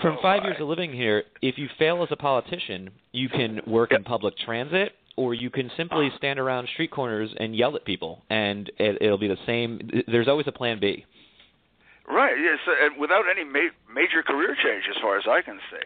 from 0.00 0.16
oh, 0.18 0.22
5 0.22 0.42
my. 0.42 0.48
years 0.48 0.56
of 0.60 0.68
living 0.68 0.92
here, 0.92 1.24
if 1.42 1.58
you 1.58 1.68
fail 1.78 2.02
as 2.02 2.08
a 2.12 2.16
politician, 2.16 2.90
you 3.12 3.28
can 3.28 3.60
work 3.66 3.90
yep. 3.90 4.00
in 4.00 4.04
public 4.04 4.34
transit 4.38 4.92
or 5.16 5.34
you 5.34 5.50
can 5.50 5.70
simply 5.76 6.10
ah. 6.12 6.16
stand 6.16 6.38
around 6.38 6.68
street 6.72 6.90
corners 6.90 7.30
and 7.38 7.56
yell 7.56 7.74
at 7.74 7.84
people 7.84 8.22
and 8.30 8.70
it, 8.78 8.98
it'll 9.00 9.18
be 9.18 9.28
the 9.28 9.38
same 9.46 9.90
there's 10.06 10.28
always 10.28 10.46
a 10.46 10.52
plan 10.52 10.78
B. 10.80 11.04
Right. 12.08 12.36
Yes, 12.40 12.58
and 12.82 12.98
without 12.98 13.24
any 13.30 13.44
ma- 13.44 13.74
major 13.92 14.22
career 14.22 14.56
change, 14.56 14.84
as 14.88 14.96
far 15.02 15.18
as 15.18 15.24
I 15.28 15.42
can 15.42 15.58
see. 15.70 15.84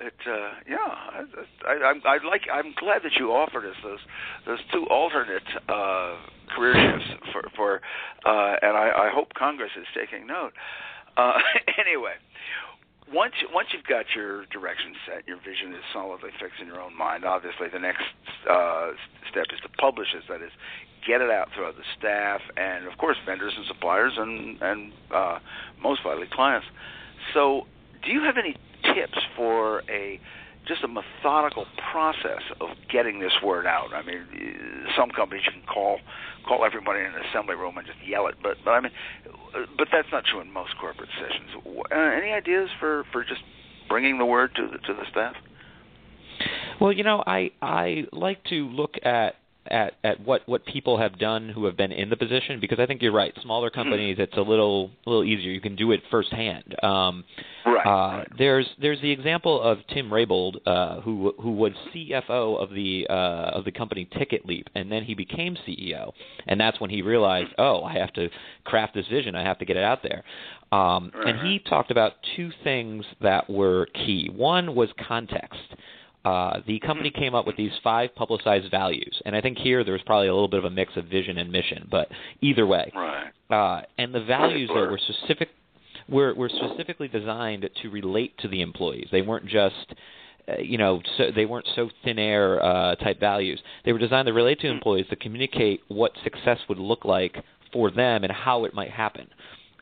It, 0.00 0.14
uh, 0.26 0.50
yeah, 0.68 0.76
I, 0.82 1.22
I, 1.68 1.90
I'm, 1.90 2.24
like. 2.26 2.42
I'm 2.52 2.74
glad 2.78 3.02
that 3.04 3.12
you 3.18 3.30
offered 3.30 3.64
us 3.64 3.76
those 3.82 4.00
those 4.44 4.58
two 4.72 4.86
alternate 4.90 5.46
uh, 5.68 6.16
career 6.56 6.74
shifts 6.74 7.30
for 7.32 7.42
for, 7.54 7.80
uh, 8.26 8.56
and 8.60 8.76
I, 8.76 9.06
I 9.06 9.10
hope 9.14 9.28
Congress 9.34 9.70
is 9.78 9.86
taking 9.94 10.26
note. 10.26 10.52
Uh, 11.16 11.38
anyway, 11.78 12.14
once 13.12 13.34
once 13.52 13.68
you've 13.72 13.86
got 13.86 14.06
your 14.16 14.46
direction 14.46 14.94
set, 15.06 15.28
your 15.28 15.38
vision 15.38 15.72
is 15.72 15.84
solidly 15.92 16.30
fixed 16.40 16.60
in 16.60 16.66
your 16.66 16.80
own 16.80 16.96
mind. 16.96 17.24
Obviously, 17.24 17.68
the 17.72 17.78
next 17.78 18.02
uh, 18.50 18.90
step 19.30 19.46
is 19.52 19.60
to 19.62 19.68
publish 19.78 20.08
it. 20.14 20.24
That 20.28 20.42
is, 20.42 20.50
get 21.06 21.20
it 21.20 21.30
out 21.30 21.48
throughout 21.54 21.76
the 21.76 21.86
staff 21.98 22.40
and, 22.56 22.86
of 22.86 22.96
course, 22.98 23.16
vendors 23.26 23.52
and 23.56 23.66
suppliers 23.66 24.14
and 24.16 24.60
and 24.60 24.92
uh, 25.14 25.38
most 25.80 26.02
vitally 26.02 26.28
clients. 26.32 26.66
So, 27.32 27.66
do 28.04 28.10
you 28.10 28.22
have 28.22 28.36
any 28.38 28.56
tips 28.94 29.18
for 29.36 29.82
a 29.90 30.20
just 30.66 30.82
a 30.82 30.88
methodical 30.88 31.66
process 31.92 32.40
of 32.60 32.70
getting 32.90 33.20
this 33.20 33.32
word 33.42 33.66
out. 33.66 33.92
I 33.92 34.02
mean, 34.02 34.24
some 34.96 35.10
companies 35.10 35.44
you 35.44 35.52
can 35.52 35.62
call 35.62 35.98
call 36.46 36.64
everybody 36.64 37.00
in 37.00 37.06
an 37.06 37.20
assembly 37.30 37.54
room 37.54 37.76
and 37.76 37.86
just 37.86 37.98
yell 38.06 38.26
it, 38.26 38.36
but 38.42 38.56
but 38.64 38.70
I 38.72 38.80
mean, 38.80 38.92
but 39.76 39.88
that's 39.92 40.08
not 40.12 40.24
true 40.24 40.40
in 40.40 40.52
most 40.52 40.76
corporate 40.80 41.10
sessions. 41.20 41.50
Uh, 41.66 41.94
any 41.94 42.32
ideas 42.32 42.70
for 42.80 43.04
for 43.12 43.24
just 43.24 43.42
bringing 43.88 44.18
the 44.18 44.26
word 44.26 44.50
to 44.56 44.62
the 44.62 44.78
to 44.78 44.94
the 44.94 45.04
staff? 45.10 45.34
Well, 46.80 46.92
you 46.92 47.04
know, 47.04 47.22
I 47.26 47.50
I 47.60 48.04
like 48.12 48.42
to 48.44 48.68
look 48.68 48.94
at 49.04 49.36
at 49.68 49.94
at 50.04 50.20
what 50.20 50.42
what 50.46 50.64
people 50.66 50.98
have 50.98 51.18
done 51.18 51.48
who 51.48 51.64
have 51.64 51.76
been 51.76 51.92
in 51.92 52.10
the 52.10 52.16
position 52.16 52.60
because 52.60 52.78
I 52.78 52.86
think 52.86 53.02
you're 53.02 53.12
right. 53.12 53.32
Smaller 53.42 53.70
Mm-hmm. 53.70 53.80
companies, 53.80 54.16
it's 54.18 54.36
a 54.36 54.40
little 54.40 54.90
a 55.06 55.10
little 55.10 55.24
easier. 55.24 55.50
You 55.50 55.60
can 55.60 55.76
do 55.76 55.92
it 55.92 56.00
firsthand. 56.10 56.74
Um, 56.82 57.24
Right. 57.66 57.86
uh, 57.86 58.18
right. 58.18 58.28
There's 58.36 58.66
there's 58.78 59.00
the 59.00 59.10
example 59.10 59.60
of 59.62 59.78
Tim 59.88 60.10
Raybould, 60.10 60.56
uh, 60.66 61.00
who 61.00 61.32
who 61.40 61.52
was 61.52 61.72
CFO 61.94 62.62
of 62.62 62.70
the 62.74 63.06
uh, 63.08 63.56
of 63.56 63.64
the 63.64 63.72
company 63.72 64.06
TicketLeap, 64.12 64.64
and 64.74 64.92
then 64.92 65.02
he 65.02 65.14
became 65.14 65.56
CEO, 65.66 66.12
and 66.46 66.60
that's 66.60 66.78
when 66.78 66.90
he 66.90 67.00
realized, 67.00 67.50
oh, 67.58 67.82
I 67.82 67.94
have 67.94 68.12
to 68.14 68.28
craft 68.64 68.94
this 68.94 69.06
vision. 69.08 69.34
I 69.34 69.42
have 69.44 69.58
to 69.60 69.64
get 69.64 69.78
it 69.78 69.82
out 69.82 70.02
there. 70.02 70.22
Um, 70.72 71.10
and 71.24 71.38
he 71.38 71.58
talked 71.60 71.90
about 71.90 72.12
two 72.36 72.50
things 72.64 73.04
that 73.22 73.48
were 73.48 73.86
key. 73.94 74.28
One 74.34 74.74
was 74.74 74.90
context. 75.08 75.60
Uh, 76.24 76.60
the 76.66 76.78
company 76.80 77.10
came 77.10 77.34
up 77.34 77.46
with 77.46 77.56
these 77.56 77.72
five 77.82 78.14
publicized 78.14 78.70
values, 78.70 79.20
and 79.26 79.36
I 79.36 79.40
think 79.42 79.58
here 79.58 79.84
there 79.84 79.92
was 79.92 80.02
probably 80.06 80.28
a 80.28 80.32
little 80.32 80.48
bit 80.48 80.58
of 80.58 80.64
a 80.64 80.70
mix 80.70 80.96
of 80.96 81.04
vision 81.04 81.36
and 81.36 81.52
mission, 81.52 81.86
but 81.90 82.08
either 82.40 82.66
way, 82.66 82.90
Right. 82.94 83.30
uh, 83.50 83.82
and 83.98 84.14
the 84.14 84.22
values 84.22 84.68
Blur. 84.70 84.90
were 84.90 84.98
specific 84.98 85.50
were 86.08 86.34
were 86.34 86.48
specifically 86.48 87.08
designed 87.08 87.68
to 87.82 87.90
relate 87.90 88.36
to 88.38 88.48
the 88.48 88.60
employees. 88.62 89.08
They 89.12 89.22
weren't 89.22 89.46
just 89.46 89.94
uh, 90.48 90.56
you 90.60 90.78
know 90.78 91.00
so 91.18 91.30
they 91.34 91.44
weren't 91.46 91.68
so 91.76 91.90
thin 92.04 92.18
air 92.18 92.62
uh, 92.64 92.94
type 92.96 93.20
values. 93.20 93.60
They 93.84 93.92
were 93.92 93.98
designed 93.98 94.26
to 94.26 94.32
relate 94.32 94.60
to 94.60 94.68
employees 94.68 95.06
to 95.10 95.16
communicate 95.16 95.80
what 95.88 96.12
success 96.22 96.58
would 96.68 96.78
look 96.78 97.04
like 97.04 97.36
for 97.72 97.90
them 97.90 98.24
and 98.24 98.32
how 98.32 98.64
it 98.64 98.72
might 98.74 98.90
happen. 98.90 99.28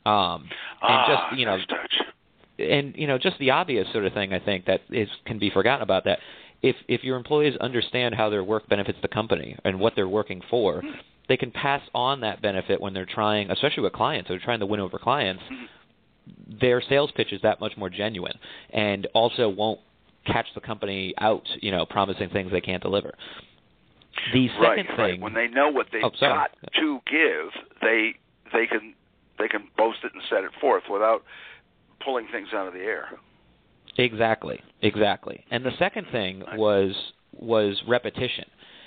Um, 0.05 0.49
and 0.83 0.99
ah, 0.99 1.07
just 1.31 1.39
you 1.39 1.47
know 1.47 1.57
nice 1.57 1.67
touch. 1.67 1.93
And 2.59 2.95
you 2.97 3.07
know 3.07 3.19
just 3.19 3.39
the 3.39 3.51
obvious 3.51 3.87
sort 3.93 4.05
of 4.07 4.13
thing 4.13 4.33
I 4.33 4.39
think 4.39 4.67
that 4.67 4.81
is 4.91 5.09
can 5.27 5.39
be 5.39 5.51
forgotten 5.51 5.83
about 5.83 6.05
that 6.05 6.19
if 6.63 6.77
if 6.89 7.03
your 7.03 7.17
employees 7.17 7.55
understand 7.61 8.15
how 8.15 8.31
their 8.31 8.45
work 8.45 8.69
benefits 8.69 8.99
the 9.03 9.09
company 9.09 9.57
and 9.65 9.79
what 9.79 9.95
they're 9.97 10.09
working 10.09 10.41
for, 10.49 10.81
hmm. 10.81 10.91
they 11.29 11.37
can 11.37 11.51
pass 11.51 11.83
on 11.95 12.21
that 12.21 12.41
benefit 12.41 12.81
when 12.81 12.95
they're 12.95 13.07
trying, 13.07 13.51
especially 13.51 13.83
with 13.83 13.93
clients, 13.93 14.29
they're 14.29 14.39
trying 14.39 14.61
to 14.61 14.67
win 14.67 14.81
over 14.81 14.99
clients. 14.99 15.43
Hmm. 15.49 15.65
Their 16.61 16.81
sales 16.89 17.11
pitch 17.17 17.33
is 17.33 17.43
that 17.43 17.61
much 17.61 17.73
more 17.77 17.91
genuine, 17.91 18.39
and 18.71 19.09
also 19.13 19.49
won't 19.49 19.81
catch 20.25 20.47
the 20.55 20.61
company 20.61 21.15
out, 21.19 21.43
you 21.61 21.73
know, 21.73 21.85
promising 21.85 22.31
things 22.31 22.53
they 22.53 22.61
can't 22.61 22.83
deliver. 22.83 23.13
The 24.33 24.49
second 24.49 24.61
right, 24.63 24.87
thing, 24.87 24.97
right. 24.99 25.21
When 25.21 25.35
they 25.35 25.49
know 25.49 25.69
what 25.69 25.87
they've 25.93 26.03
Oh, 26.05 26.11
got 26.21 26.51
to 26.79 27.01
give, 27.11 27.51
they 27.81 28.15
they 28.53 28.67
can 28.67 28.95
they 29.39 29.49
can 29.49 29.67
boast 29.77 29.99
it 30.05 30.13
and 30.15 30.23
set 30.31 30.45
it 30.45 30.53
forth 30.61 30.85
without 30.89 31.25
pulling 32.05 32.27
things 32.33 32.49
out 32.55 32.67
of 32.67 32.75
the 32.75 32.81
air. 32.81 33.07
Exactly, 33.99 34.61
exactly. 34.81 35.45
And 35.51 35.65
the 35.65 35.73
second 35.79 36.07
thing 36.11 36.43
was 36.57 36.93
was 37.33 37.81
repetition. 37.87 38.45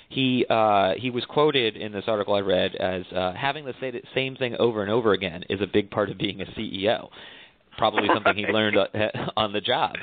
He 0.08 0.46
uh, 0.48 0.92
he 0.96 1.10
was 1.10 1.24
quoted 1.26 1.76
in 1.76 1.92
this 1.92 2.04
article 2.06 2.34
I 2.34 2.40
read 2.40 2.74
as 2.76 3.02
uh, 3.14 3.32
having 3.34 3.64
to 3.66 3.74
say 3.80 3.90
the 3.90 4.02
same 4.14 4.36
thing 4.36 4.56
over 4.58 4.82
and 4.82 4.90
over 4.90 5.12
again 5.12 5.44
is 5.50 5.60
a 5.60 5.66
big 5.66 5.90
part 5.90 6.10
of 6.10 6.18
being 6.18 6.40
a 6.40 6.46
CEO. 6.46 7.08
Probably 7.78 8.08
something 8.12 8.36
he 8.36 8.46
learned 8.52 8.76
uh, 8.76 8.86
on 9.36 9.52
the 9.52 9.60
job. 9.60 9.94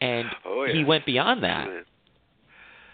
And 0.00 0.26
Oh, 0.44 0.64
yeah. 0.64 0.74
he 0.74 0.84
went 0.84 1.06
beyond 1.06 1.42
that. 1.42 1.66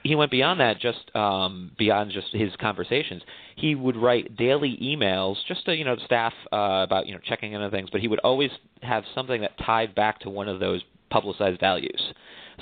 He 0.03 0.17
went 0.17 0.31
beyond 0.31 0.61
that, 0.61 0.81
just 0.81 1.15
um, 1.15 1.71
beyond 1.79 2.11
just 2.11 2.29
his 2.33 2.51
conversations. 2.61 3.23
He 3.57 3.75
would 3.75 3.97
write 3.97 4.37
daily 4.37 4.77
emails, 4.83 5.37
just 5.47 5.65
to 5.67 5.77
you 5.77 5.85
know 5.85 5.97
staff 6.05 6.33
uh, 6.53 6.83
about 6.85 7.07
you 7.07 7.15
know 7.15 7.21
checking 7.25 7.53
in 7.53 7.61
on 7.61 7.71
things. 7.71 7.88
But 7.91 8.01
he 8.01 8.09
would 8.09 8.19
always 8.21 8.51
have 8.83 9.05
something 9.15 9.41
that 9.43 9.53
tied 9.65 9.95
back 9.95 10.21
to 10.21 10.31
one 10.31 10.49
of 10.49 10.59
those 10.61 10.83
publicized 11.11 11.61
values, 11.61 12.01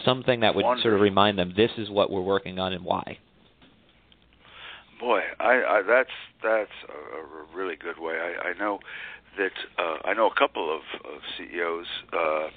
something 0.04 0.40
that 0.40 0.54
would 0.54 0.64
sort 0.82 0.94
of 0.94 1.00
remind 1.00 1.38
them 1.38 1.54
this 1.56 1.70
is 1.78 1.88
what 1.88 2.10
we're 2.10 2.20
working 2.20 2.58
on 2.58 2.72
and 2.72 2.84
why. 2.84 3.18
Boy, 4.98 5.20
I, 5.38 5.52
I 5.52 5.82
that's 5.86 6.10
that's 6.42 6.70
a, 6.88 7.16
a 7.18 7.56
really 7.56 7.76
good 7.76 7.98
way. 7.98 8.14
I, 8.14 8.48
I 8.48 8.58
know 8.58 8.80
that 9.38 9.52
uh, 9.78 9.96
I 10.04 10.12
know 10.12 10.26
a 10.26 10.34
couple 10.34 10.74
of, 10.74 10.82
of 11.10 11.20
CEOs. 11.38 11.86
Uh, 12.12 12.48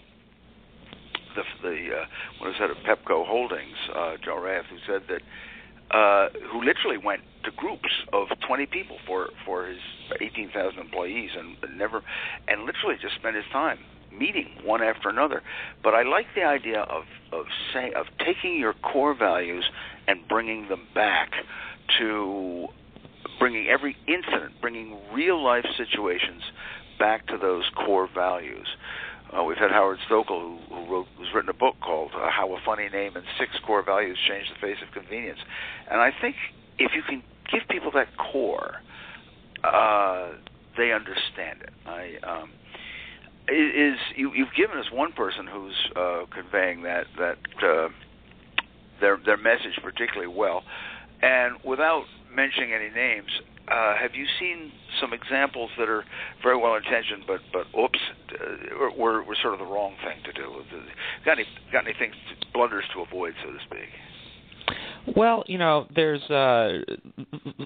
the 1.36 1.44
the 1.62 1.96
uh, 1.96 2.06
what 2.40 2.50
is 2.50 2.56
that 2.60 2.70
of 2.70 2.78
Pepco 2.78 3.26
Holdings, 3.26 3.78
uh, 3.96 4.18
Joe 4.24 4.42
Rath, 4.42 4.66
who 4.70 4.78
said 4.88 5.04
that 5.10 5.22
uh, 5.96 6.30
who 6.52 6.64
literally 6.64 6.98
went 6.98 7.22
to 7.44 7.52
groups 7.52 7.90
of 8.12 8.28
20 8.48 8.66
people 8.68 8.98
for 9.06 9.30
for 9.46 9.68
his 9.68 9.80
18,000 10.22 10.80
employees 10.80 11.30
and 11.38 11.58
never 11.78 12.02
and 12.48 12.66
literally 12.66 12.96
just 13.02 13.16
spent 13.16 13.36
his 13.36 13.46
time 13.52 13.80
meeting 14.18 14.48
one 14.64 14.82
after 14.82 15.10
another. 15.10 15.42
But 15.84 15.94
I 15.94 16.04
like 16.04 16.28
the 16.36 16.44
idea 16.44 16.82
of 16.82 17.04
of 17.32 17.46
say 17.74 17.92
of 17.94 18.06
taking 18.20 18.60
your 18.60 18.74
core 18.74 19.16
values 19.18 19.66
and 20.08 20.28
bringing 20.28 20.68
them 20.70 20.88
back 20.94 21.32
to 22.00 22.68
bringing 23.40 23.68
every 23.68 23.96
incident, 24.08 24.54
bringing 24.62 24.98
real 25.14 25.44
life 25.44 25.66
situations 25.78 26.42
back 27.00 27.28
to 27.28 27.38
those 27.38 27.64
core 27.86 28.08
values. 28.14 28.68
Uh, 29.34 29.44
we've 29.44 29.58
had 29.58 29.72
Howard 29.72 29.98
Stoeckel, 30.08 30.40
who, 30.40 30.76
who 30.76 30.92
wrote, 30.92 31.08
who's 31.18 31.30
written 31.34 31.50
a 31.50 31.54
book 31.54 31.76
called 31.82 32.12
uh, 32.16 32.30
"How 32.30 32.54
a 32.54 32.60
Funny 32.64 32.88
Name 32.90 33.16
and 33.16 33.26
Six 33.40 33.52
Core 33.66 33.84
Values 33.84 34.18
Change 34.28 34.46
the 34.50 34.60
Face 34.60 34.78
of 34.86 34.94
Convenience." 34.94 35.40
And 35.90 36.00
I 36.00 36.12
think 36.22 36.36
if 36.78 36.92
you 36.96 37.02
can 37.02 37.24
give 37.52 37.62
people 37.70 37.92
that 37.94 38.08
core, 38.18 38.76
uh, 39.64 40.34
they 40.78 40.92
understand 40.92 41.62
it. 41.62 41.74
I 41.86 42.18
um, 42.24 42.52
is 43.48 43.98
you, 44.16 44.34
you've 44.34 44.54
given 44.56 44.78
us 44.78 44.86
one 44.92 45.12
person 45.14 45.48
who's 45.48 45.76
uh, 45.96 46.26
conveying 46.32 46.84
that 46.84 47.06
that 47.18 47.38
uh, 47.64 47.90
their 49.02 49.18
their 49.26 49.38
message 49.38 49.80
particularly 49.82 50.28
well, 50.28 50.64
and 51.22 51.56
without 51.64 52.04
mentioning 52.34 52.74
any 52.74 52.90
names, 52.90 53.30
uh, 53.70 53.96
have 53.96 54.14
you 54.16 54.26
seen 54.40 54.72
some 55.00 55.14
examples 55.14 55.70
that 55.78 55.90
are 55.90 56.04
very 56.42 56.58
well 56.58 56.76
intentioned, 56.76 57.24
but 57.28 57.40
but 57.52 57.66
oops, 57.80 58.00
uh, 58.34 58.90
were 58.98 59.24
were 59.24 59.38
sort 59.42 59.54
of 59.54 59.60
the 59.60 59.66
wrong 59.66 59.96
thing 60.04 60.18
to 60.26 60.34
do? 60.34 60.64
Got 61.26 61.40
any 61.40 61.48
got 61.72 61.86
any 61.86 61.96
things 61.98 62.14
to, 62.30 62.48
blunders 62.54 62.84
to 62.94 63.02
avoid, 63.02 63.34
so 63.44 63.52
to 63.52 63.60
speak? 63.66 63.90
Well, 65.18 65.44
you 65.48 65.58
know, 65.58 65.86
there's 65.94 66.22
uh, 66.30 66.80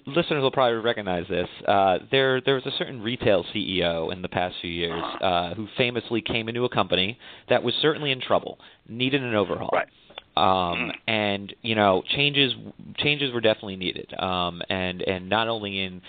listeners 0.08 0.42
will 0.42 0.52
probably 0.52 0.78
recognize 0.80 1.26
this. 1.30 1.48
Uh, 1.68 2.00
there, 2.10 2.42
there 2.42 2.56
was 2.56 2.66
a 2.66 2.72
certain 2.80 3.02
retail 3.02 3.46
CEO 3.54 4.12
in 4.12 4.24
the 4.24 4.28
past 4.28 4.56
few 4.62 4.72
years 4.72 5.04
Uh-huh. 5.04 5.26
uh, 5.26 5.54
who 5.54 5.68
famously 5.78 6.22
came 6.22 6.50
into 6.50 6.66
a 6.66 6.70
company 6.70 7.18
that 7.50 7.62
was 7.62 7.76
certainly 7.82 8.12
in 8.12 8.20
trouble, 8.20 8.58
needed 8.90 9.22
an 9.22 9.36
overhaul. 9.36 9.70
Right. 9.72 9.88
Um, 10.36 10.44
Mm. 10.78 10.92
and 11.08 11.56
you 11.62 11.76
know, 11.76 12.04
changes 12.16 12.54
changes 12.98 13.34
were 13.34 13.42
definitely 13.42 13.76
needed. 13.76 14.14
Um, 14.20 14.62
and 14.70 15.02
and 15.02 15.30
not 15.30 15.48
only 15.48 15.82
in 15.82 16.02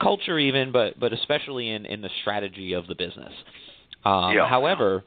culture 0.00 0.38
even, 0.38 0.72
but 0.72 0.98
but 0.98 1.12
especially 1.12 1.70
in 1.70 1.86
in 1.86 2.00
the 2.00 2.10
strategy 2.20 2.72
of 2.72 2.86
the 2.86 2.94
business. 2.94 3.32
Um, 4.04 4.34
Yeah. 4.34 4.48
However, 4.48 5.04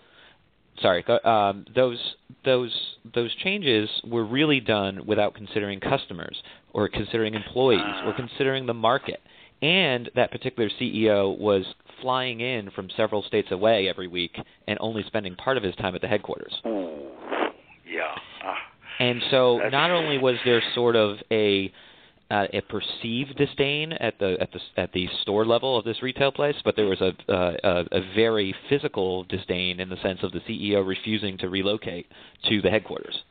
sorry, 0.81 1.03
um, 1.23 1.65
those 1.75 1.99
those 2.43 2.95
those 3.13 3.33
changes 3.35 3.89
were 4.03 4.25
really 4.25 4.59
done 4.59 5.05
without 5.05 5.33
considering 5.33 5.79
customers 5.79 6.41
or 6.73 6.87
considering 6.87 7.33
employees 7.33 8.01
or 8.05 8.13
considering 8.13 8.65
the 8.65 8.73
market. 8.73 9.21
And 9.61 10.09
that 10.15 10.31
particular 10.31 10.69
CEO 10.79 11.37
was 11.37 11.63
flying 12.01 12.41
in 12.41 12.71
from 12.71 12.89
several 12.97 13.21
states 13.21 13.49
away 13.51 13.87
every 13.87 14.07
week 14.07 14.35
and 14.67 14.77
only 14.81 15.03
spending 15.05 15.35
part 15.35 15.55
of 15.55 15.61
his 15.61 15.75
time 15.75 15.93
at 15.93 16.01
the 16.01 16.07
headquarters. 16.07 16.53
Yeah. 17.85 18.15
Ah. 18.43 18.57
And 18.99 19.21
so 19.31 19.55
That's- 19.57 19.71
not 19.71 19.91
only 19.91 20.17
was 20.17 20.37
there 20.45 20.61
sort 20.73 20.95
of 20.95 21.17
a 21.31 21.71
uh, 22.29 22.47
a 22.53 22.61
perceived 22.61 23.35
disdain 23.35 23.91
at 23.91 24.17
the 24.19 24.37
at 24.39 24.49
the 24.53 24.59
at 24.77 24.93
the 24.93 25.07
store 25.21 25.45
level 25.45 25.77
of 25.77 25.83
this 25.83 26.01
retail 26.01 26.31
place, 26.31 26.55
but 26.63 26.77
there 26.77 26.85
was 26.85 27.01
a, 27.01 27.13
uh, 27.29 27.57
a 27.63 27.97
a 27.97 28.01
very 28.15 28.55
physical 28.69 29.23
disdain 29.25 29.81
in 29.81 29.89
the 29.89 29.97
sense 29.97 30.19
of 30.23 30.31
the 30.31 30.39
CEO 30.41 30.85
refusing 30.87 31.37
to 31.39 31.49
relocate 31.49 32.07
to 32.47 32.61
the 32.61 32.69
headquarters. 32.69 33.23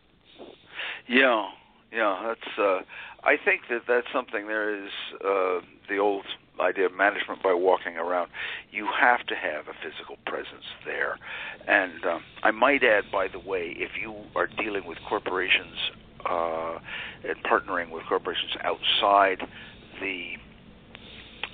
Yeah, 1.08 1.46
yeah. 1.92 2.22
That's. 2.26 2.58
Uh, 2.58 2.80
I 3.22 3.36
think 3.44 3.62
that 3.70 3.82
that's 3.86 4.06
something. 4.12 4.46
There 4.46 4.84
is 4.84 4.90
uh, 5.24 5.60
the 5.88 5.98
old 5.98 6.24
idea 6.60 6.86
of 6.86 6.92
management 6.92 7.42
by 7.42 7.54
walking 7.54 7.96
around. 7.96 8.30
You 8.70 8.86
have 8.98 9.26
to 9.26 9.34
have 9.34 9.66
a 9.68 9.76
physical 9.82 10.16
presence 10.26 10.64
there, 10.84 11.18
and 11.66 12.04
um, 12.04 12.22
I 12.42 12.50
might 12.50 12.82
add, 12.84 13.04
by 13.12 13.28
the 13.28 13.38
way, 13.38 13.74
if 13.76 13.90
you 14.00 14.14
are 14.36 14.46
dealing 14.46 14.86
with 14.86 14.98
corporations 15.08 15.76
uh, 16.28 16.78
and 17.24 17.36
partnering 17.44 17.90
with 17.90 18.04
corporations 18.08 18.52
outside 18.62 19.40
the 20.00 20.36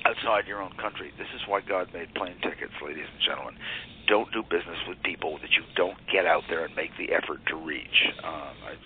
outside 0.07 0.47
your 0.47 0.63
own 0.63 0.73
country. 0.79 1.11
This 1.19 1.27
is 1.35 1.43
why 1.49 1.61
God 1.61 1.89
made 1.93 2.15
plane 2.15 2.37
tickets, 2.43 2.73
ladies 2.85 3.07
and 3.11 3.23
gentlemen. 3.27 3.59
Don't 4.07 4.31
do 4.33 4.43
business 4.43 4.79
with 4.87 5.03
people 5.03 5.39
that 5.43 5.51
you 5.51 5.67
don't 5.75 5.99
get 6.13 6.27
out 6.27 6.45
there 6.49 6.65
and 6.65 6.75
make 6.77 6.91
the 6.97 7.13
effort 7.13 7.41
to 7.49 7.57
reach. 7.57 8.07
Um, 8.23 8.55
I, 8.63 8.79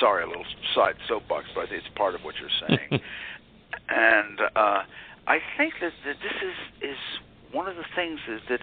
sorry, 0.00 0.24
a 0.24 0.26
little 0.26 0.44
side 0.74 0.94
soapbox, 1.08 1.46
but 1.54 1.62
I 1.62 1.66
think 1.68 1.84
it's 1.84 1.96
part 1.96 2.14
of 2.14 2.22
what 2.22 2.34
you're 2.40 2.68
saying. 2.68 3.00
and 3.88 4.40
uh, 4.54 4.82
I 5.26 5.38
think 5.56 5.74
that, 5.80 5.92
that 6.04 6.16
this 6.22 6.42
is 6.42 6.90
is 6.90 6.98
one 7.52 7.68
of 7.68 7.76
the 7.76 7.84
things 7.94 8.20
is 8.28 8.40
that 8.48 8.60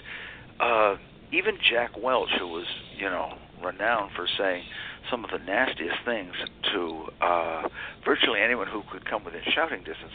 uh, 0.64 0.96
even 1.32 1.58
Jack 1.70 1.92
Welch, 2.02 2.30
who 2.40 2.48
was 2.48 2.66
you 2.98 3.10
know 3.10 3.38
renowned 3.64 4.12
for 4.16 4.28
saying 4.38 4.64
some 5.10 5.24
of 5.24 5.32
the 5.32 5.40
nastiest 5.40 5.98
things 6.06 6.34
to 6.74 7.06
uh, 7.22 7.64
virtually 8.06 8.40
anyone 8.42 8.68
who 8.68 8.84
could 8.92 9.06
come 9.06 9.24
within 9.24 9.42
shouting 9.54 9.80
distance, 9.80 10.14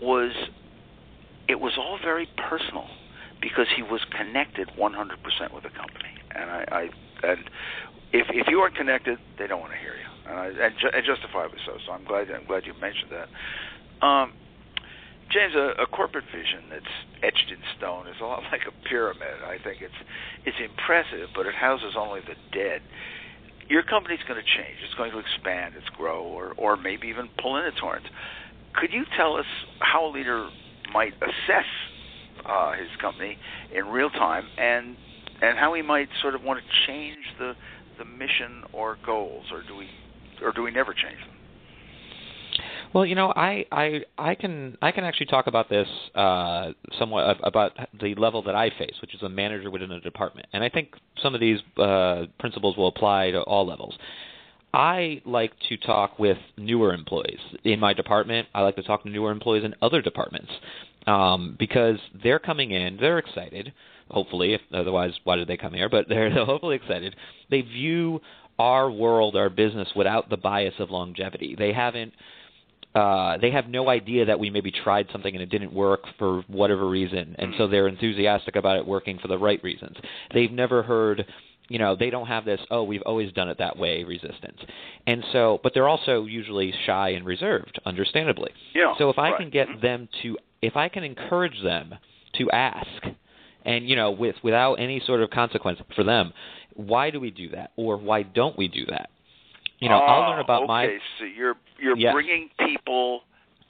was 0.00 0.32
it 1.48 1.60
was 1.60 1.74
all 1.78 1.98
very 2.02 2.28
personal 2.36 2.86
because 3.40 3.66
he 3.74 3.82
was 3.82 4.00
connected 4.16 4.68
100% 4.78 5.54
with 5.54 5.62
the 5.62 5.70
company, 5.70 6.10
and 6.34 6.50
I, 6.50 6.64
I 6.70 6.82
and 7.26 7.50
if 8.12 8.26
if 8.30 8.48
you 8.48 8.60
aren't 8.60 8.76
connected, 8.76 9.18
they 9.38 9.46
don't 9.46 9.60
want 9.60 9.72
to 9.72 9.78
hear 9.78 9.94
you, 9.94 10.05
and, 10.28 10.36
I, 10.38 10.46
and, 10.50 10.74
ju- 10.80 10.92
and 10.92 11.02
justifiably 11.04 11.58
so. 11.64 11.78
So 11.86 11.92
I'm 11.92 12.04
glad 12.04 12.30
I'm 12.30 12.46
glad 12.46 12.66
you 12.66 12.74
mentioned 12.80 13.12
that. 13.14 13.28
Um, 14.04 14.32
James, 15.32 15.54
a, 15.54 15.82
a 15.82 15.86
corporate 15.86 16.24
vision 16.30 16.70
that's 16.70 16.94
etched 17.22 17.50
in 17.50 17.58
stone 17.76 18.06
is 18.06 18.14
a 18.20 18.24
lot 18.24 18.42
like 18.52 18.62
a 18.66 18.74
pyramid. 18.88 19.42
I 19.42 19.58
think 19.62 19.82
it's 19.82 19.98
it's 20.44 20.58
impressive, 20.62 21.30
but 21.34 21.46
it 21.46 21.54
houses 21.54 21.94
only 21.98 22.20
the 22.26 22.38
dead. 22.52 22.82
Your 23.68 23.82
company's 23.82 24.22
going 24.28 24.38
to 24.38 24.46
change. 24.46 24.78
It's 24.84 24.94
going 24.94 25.10
to 25.10 25.18
expand. 25.18 25.74
It's 25.76 25.90
grow, 25.96 26.22
or 26.22 26.54
or 26.56 26.76
maybe 26.76 27.08
even 27.08 27.28
pull 27.42 27.56
in 27.58 27.64
its 27.66 27.78
horns. 27.78 28.06
Could 28.74 28.92
you 28.92 29.04
tell 29.16 29.34
us 29.34 29.48
how 29.80 30.06
a 30.06 30.10
leader 30.12 30.48
might 30.92 31.14
assess 31.22 31.66
uh, 32.46 32.72
his 32.72 32.88
company 33.00 33.36
in 33.74 33.86
real 33.86 34.10
time, 34.10 34.46
and 34.58 34.96
and 35.42 35.58
how 35.58 35.74
he 35.74 35.82
might 35.82 36.08
sort 36.22 36.34
of 36.34 36.42
want 36.42 36.60
to 36.60 36.66
change 36.86 37.24
the 37.38 37.54
the 37.98 38.04
mission 38.04 38.62
or 38.72 38.96
goals, 39.04 39.46
or 39.50 39.62
do 39.66 39.74
we 39.74 39.88
or 40.42 40.52
do 40.52 40.62
we 40.62 40.70
never 40.70 40.92
change 40.92 41.18
them? 41.18 41.36
Well, 42.92 43.04
you 43.04 43.14
know, 43.14 43.32
I, 43.34 43.66
I 43.70 44.00
I 44.16 44.34
can 44.34 44.78
I 44.80 44.90
can 44.90 45.04
actually 45.04 45.26
talk 45.26 45.48
about 45.48 45.68
this 45.68 45.88
uh, 46.14 46.72
somewhat 46.98 47.36
about 47.42 47.72
the 48.00 48.14
level 48.14 48.42
that 48.44 48.54
I 48.54 48.70
face, 48.70 48.94
which 49.00 49.14
is 49.14 49.22
a 49.22 49.28
manager 49.28 49.70
within 49.70 49.90
a 49.90 50.00
department, 50.00 50.46
and 50.52 50.64
I 50.64 50.68
think 50.68 50.94
some 51.22 51.34
of 51.34 51.40
these 51.40 51.58
uh, 51.76 52.26
principles 52.38 52.76
will 52.76 52.88
apply 52.88 53.32
to 53.32 53.42
all 53.42 53.66
levels. 53.66 53.98
I 54.72 55.22
like 55.24 55.52
to 55.68 55.76
talk 55.78 56.18
with 56.18 56.38
newer 56.56 56.92
employees 56.92 57.38
in 57.64 57.80
my 57.80 57.92
department. 57.92 58.48
I 58.54 58.62
like 58.62 58.76
to 58.76 58.82
talk 58.82 59.02
to 59.04 59.10
newer 59.10 59.30
employees 59.30 59.64
in 59.64 59.74
other 59.80 60.02
departments 60.02 60.50
um, 61.06 61.56
because 61.58 61.98
they're 62.22 62.38
coming 62.38 62.72
in, 62.72 62.98
they're 62.98 63.18
excited. 63.18 63.72
Hopefully, 64.10 64.54
if 64.54 64.60
otherwise, 64.72 65.12
why 65.24 65.36
did 65.36 65.48
they 65.48 65.56
come 65.56 65.72
here? 65.72 65.88
But 65.88 66.08
they're, 66.08 66.28
they're 66.34 66.44
hopefully 66.44 66.76
excited. 66.76 67.16
They 67.50 67.62
view 67.62 68.20
our 68.58 68.90
world, 68.90 69.36
our 69.36 69.50
business, 69.50 69.88
without 69.94 70.30
the 70.30 70.36
bias 70.36 70.74
of 70.78 70.90
longevity. 70.90 71.54
They 71.56 71.72
haven't 71.72 72.12
uh, 72.96 73.36
they 73.42 73.50
have 73.50 73.68
no 73.68 73.90
idea 73.90 74.24
that 74.24 74.40
we 74.40 74.48
maybe 74.48 74.70
tried 74.72 75.06
something 75.12 75.34
and 75.34 75.42
it 75.42 75.50
didn't 75.50 75.72
work 75.72 76.00
for 76.18 76.42
whatever 76.48 76.88
reason, 76.88 77.36
and 77.38 77.52
so 77.58 77.66
they're 77.68 77.88
enthusiastic 77.88 78.56
about 78.56 78.78
it 78.78 78.86
working 78.86 79.18
for 79.18 79.28
the 79.28 79.36
right 79.36 79.62
reasons. 79.62 79.94
They've 80.32 80.50
never 80.50 80.82
heard, 80.82 81.26
you 81.68 81.78
know, 81.78 81.94
they 81.94 82.08
don't 82.08 82.26
have 82.26 82.46
this, 82.46 82.58
oh, 82.70 82.84
we've 82.84 83.02
always 83.02 83.30
done 83.32 83.50
it 83.50 83.58
that 83.58 83.76
way 83.76 84.02
resistance. 84.02 84.56
And 85.06 85.22
so, 85.30 85.60
but 85.62 85.74
they're 85.74 85.88
also 85.88 86.24
usually 86.24 86.72
shy 86.86 87.10
and 87.10 87.26
reserved, 87.26 87.78
understandably. 87.84 88.52
Yeah. 88.74 88.94
So 88.96 89.10
if 89.10 89.18
I 89.18 89.32
right. 89.32 89.40
can 89.40 89.50
get 89.50 89.68
Mhm. 89.68 89.80
them 89.82 90.08
to, 90.22 90.38
if 90.62 90.74
I 90.74 90.88
can 90.88 91.04
encourage 91.04 91.62
them 91.62 91.94
to 92.38 92.50
ask, 92.50 93.04
and 93.66 93.86
you 93.86 93.96
know, 93.96 94.10
with 94.12 94.36
without 94.42 94.74
any 94.74 95.00
sort 95.00 95.20
of 95.20 95.28
consequence 95.28 95.80
for 95.94 96.04
them, 96.04 96.32
why 96.76 97.10
do 97.10 97.20
we 97.20 97.30
do 97.30 97.48
that, 97.50 97.72
or 97.76 97.96
why 97.96 98.22
don't 98.22 98.56
we 98.56 98.68
do 98.68 98.84
that? 98.86 99.10
You 99.80 99.88
know, 99.88 99.98
I'll 99.98 100.20
learn 100.20 100.40
Ah, 100.40 100.44
about 100.44 100.62
okay, 100.62 100.68
my 100.68 100.98
so 101.18 101.24
you're 101.24 101.56
you're 101.78 101.96
Yes. 101.96 102.12
bringing 102.12 102.48
people 102.60 103.22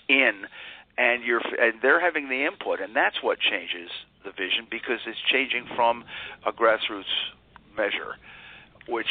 in, 0.09 0.47
and 0.99 1.25
you're 1.25 1.41
and 1.41 1.81
they're 1.83 2.01
having 2.01 2.29
the 2.29 2.45
input, 2.45 2.81
and 2.81 2.95
that's 2.95 3.17
what 3.23 3.39
changes 3.41 3.91
the 4.25 4.31
vision 4.31 4.67
because 4.71 5.01
it's 5.07 5.19
changing 5.33 5.67
from 5.75 6.05
a 6.47 6.53
grassroots 6.53 7.05
measure, 7.77 8.15
which 8.89 9.07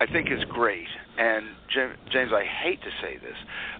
I 0.00 0.06
think 0.06 0.30
is 0.30 0.42
great. 0.50 0.88
And 1.18 1.46
James, 2.12 2.30
I 2.32 2.44
hate 2.44 2.80
to 2.82 2.90
say 3.02 3.16
this, 3.16 3.36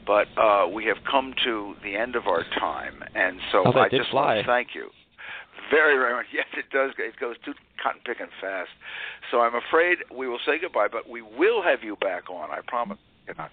but 0.06 0.26
uh, 0.40 0.66
we 0.68 0.86
have 0.86 0.98
come 1.10 1.34
to 1.44 1.74
the 1.82 1.94
end 1.94 2.16
of 2.16 2.26
our 2.26 2.42
time, 2.58 3.02
and 3.14 3.38
so 3.52 3.64
Oh, 3.66 3.72
I 3.78 3.88
just 3.88 4.12
want 4.12 4.40
to 4.40 4.46
thank 4.46 4.68
you. 4.74 4.90
Very, 5.70 5.96
very 5.96 6.14
much. 6.14 6.26
Yes, 6.32 6.46
it 6.56 6.70
does. 6.70 6.92
It 6.98 7.18
goes 7.18 7.36
too 7.44 7.54
cotton 7.82 8.00
picking 8.04 8.26
fast. 8.40 8.70
So 9.30 9.40
I'm 9.40 9.54
afraid 9.54 9.98
we 10.14 10.28
will 10.28 10.40
say 10.44 10.58
goodbye, 10.60 10.88
but 10.90 11.08
we 11.08 11.22
will 11.22 11.62
have 11.62 11.82
you 11.82 11.96
back 11.96 12.30
on. 12.30 12.50
I 12.50 12.60
promise. 12.66 12.98
In 13.28 13.34
a 13.38 13.48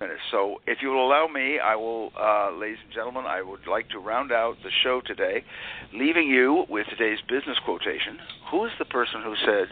minute. 0.00 0.18
So 0.30 0.60
if 0.66 0.78
you 0.82 0.88
will 0.88 1.06
allow 1.06 1.26
me, 1.26 1.58
I 1.58 1.76
will, 1.76 2.12
uh, 2.18 2.52
ladies 2.52 2.78
and 2.84 2.92
gentlemen, 2.92 3.24
I 3.26 3.42
would 3.42 3.66
like 3.66 3.88
to 3.90 3.98
round 3.98 4.32
out 4.32 4.56
the 4.62 4.70
show 4.82 5.00
today, 5.04 5.44
leaving 5.92 6.28
you 6.28 6.64
with 6.68 6.86
today's 6.88 7.20
business 7.28 7.58
quotation. 7.64 8.18
Who 8.50 8.64
is 8.64 8.72
the 8.78 8.84
person 8.84 9.22
who 9.22 9.34
said, 9.44 9.68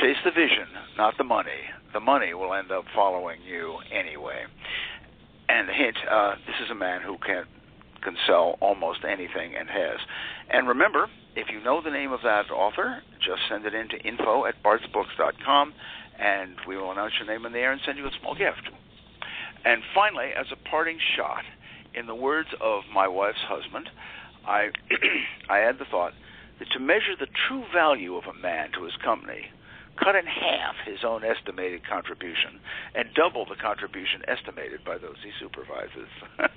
"Chase 0.00 0.18
the 0.24 0.30
vision, 0.30 0.68
not 0.96 1.16
the 1.18 1.24
money. 1.24 1.68
The 1.92 2.00
money 2.00 2.34
will 2.34 2.54
end 2.54 2.70
up 2.70 2.84
following 2.94 3.42
you 3.42 3.78
anyway." 3.90 4.46
And 5.48 5.68
the 5.68 5.74
hint: 5.74 5.96
uh, 6.08 6.36
this 6.46 6.56
is 6.64 6.70
a 6.70 6.74
man 6.74 7.02
who 7.02 7.18
can 7.18 7.44
can 8.02 8.16
sell 8.26 8.56
almost 8.60 9.00
anything 9.04 9.54
and 9.54 9.68
has. 9.68 9.98
And 10.50 10.68
remember, 10.68 11.08
if 11.36 11.48
you 11.50 11.62
know 11.62 11.80
the 11.82 11.90
name 11.90 12.12
of 12.12 12.20
that 12.22 12.50
author, 12.50 13.02
just 13.18 13.42
send 13.48 13.64
it 13.64 13.74
in 13.74 13.88
to 13.88 13.98
info 13.98 14.44
at 14.44 14.62
bartsbooks.com, 14.62 15.72
and 16.18 16.56
we 16.66 16.76
will 16.76 16.92
announce 16.92 17.14
your 17.18 17.28
name 17.28 17.46
in 17.46 17.52
the 17.52 17.58
air 17.58 17.72
and 17.72 17.80
send 17.84 17.98
you 17.98 18.06
a 18.06 18.10
small 18.20 18.34
gift. 18.34 18.68
And 19.64 19.82
finally, 19.94 20.30
as 20.38 20.46
a 20.52 20.68
parting 20.68 20.98
shot, 21.16 21.44
in 21.94 22.06
the 22.06 22.14
words 22.14 22.48
of 22.60 22.82
my 22.92 23.08
wife's 23.08 23.42
husband, 23.46 23.88
I, 24.46 24.70
I 25.48 25.60
add 25.60 25.78
the 25.78 25.84
thought 25.84 26.12
that 26.58 26.70
to 26.72 26.80
measure 26.80 27.16
the 27.18 27.28
true 27.48 27.64
value 27.72 28.16
of 28.16 28.24
a 28.24 28.38
man 28.38 28.72
to 28.72 28.84
his 28.84 28.96
company, 29.04 29.46
cut 29.96 30.14
in 30.16 30.26
half 30.26 30.74
his 30.84 31.04
own 31.04 31.24
estimated 31.24 31.86
contribution 31.86 32.60
and 32.94 33.08
double 33.14 33.44
the 33.44 33.56
contribution 33.56 34.22
estimated 34.28 34.84
by 34.84 34.98
those 34.98 35.16
he 35.22 35.32
supervises. 35.38 36.08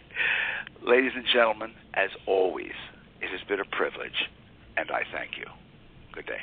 Ladies 0.82 1.14
and 1.16 1.26
gentlemen, 1.32 1.74
as 1.94 2.10
always, 2.26 2.74
it 3.22 3.30
has 3.30 3.42
been 3.48 3.60
a 3.60 3.66
privilege, 3.66 4.30
and 4.78 4.92
I 4.92 5.04
thank 5.12 5.38
you. 5.38 5.46
Good 6.14 6.28
day. 6.28 6.42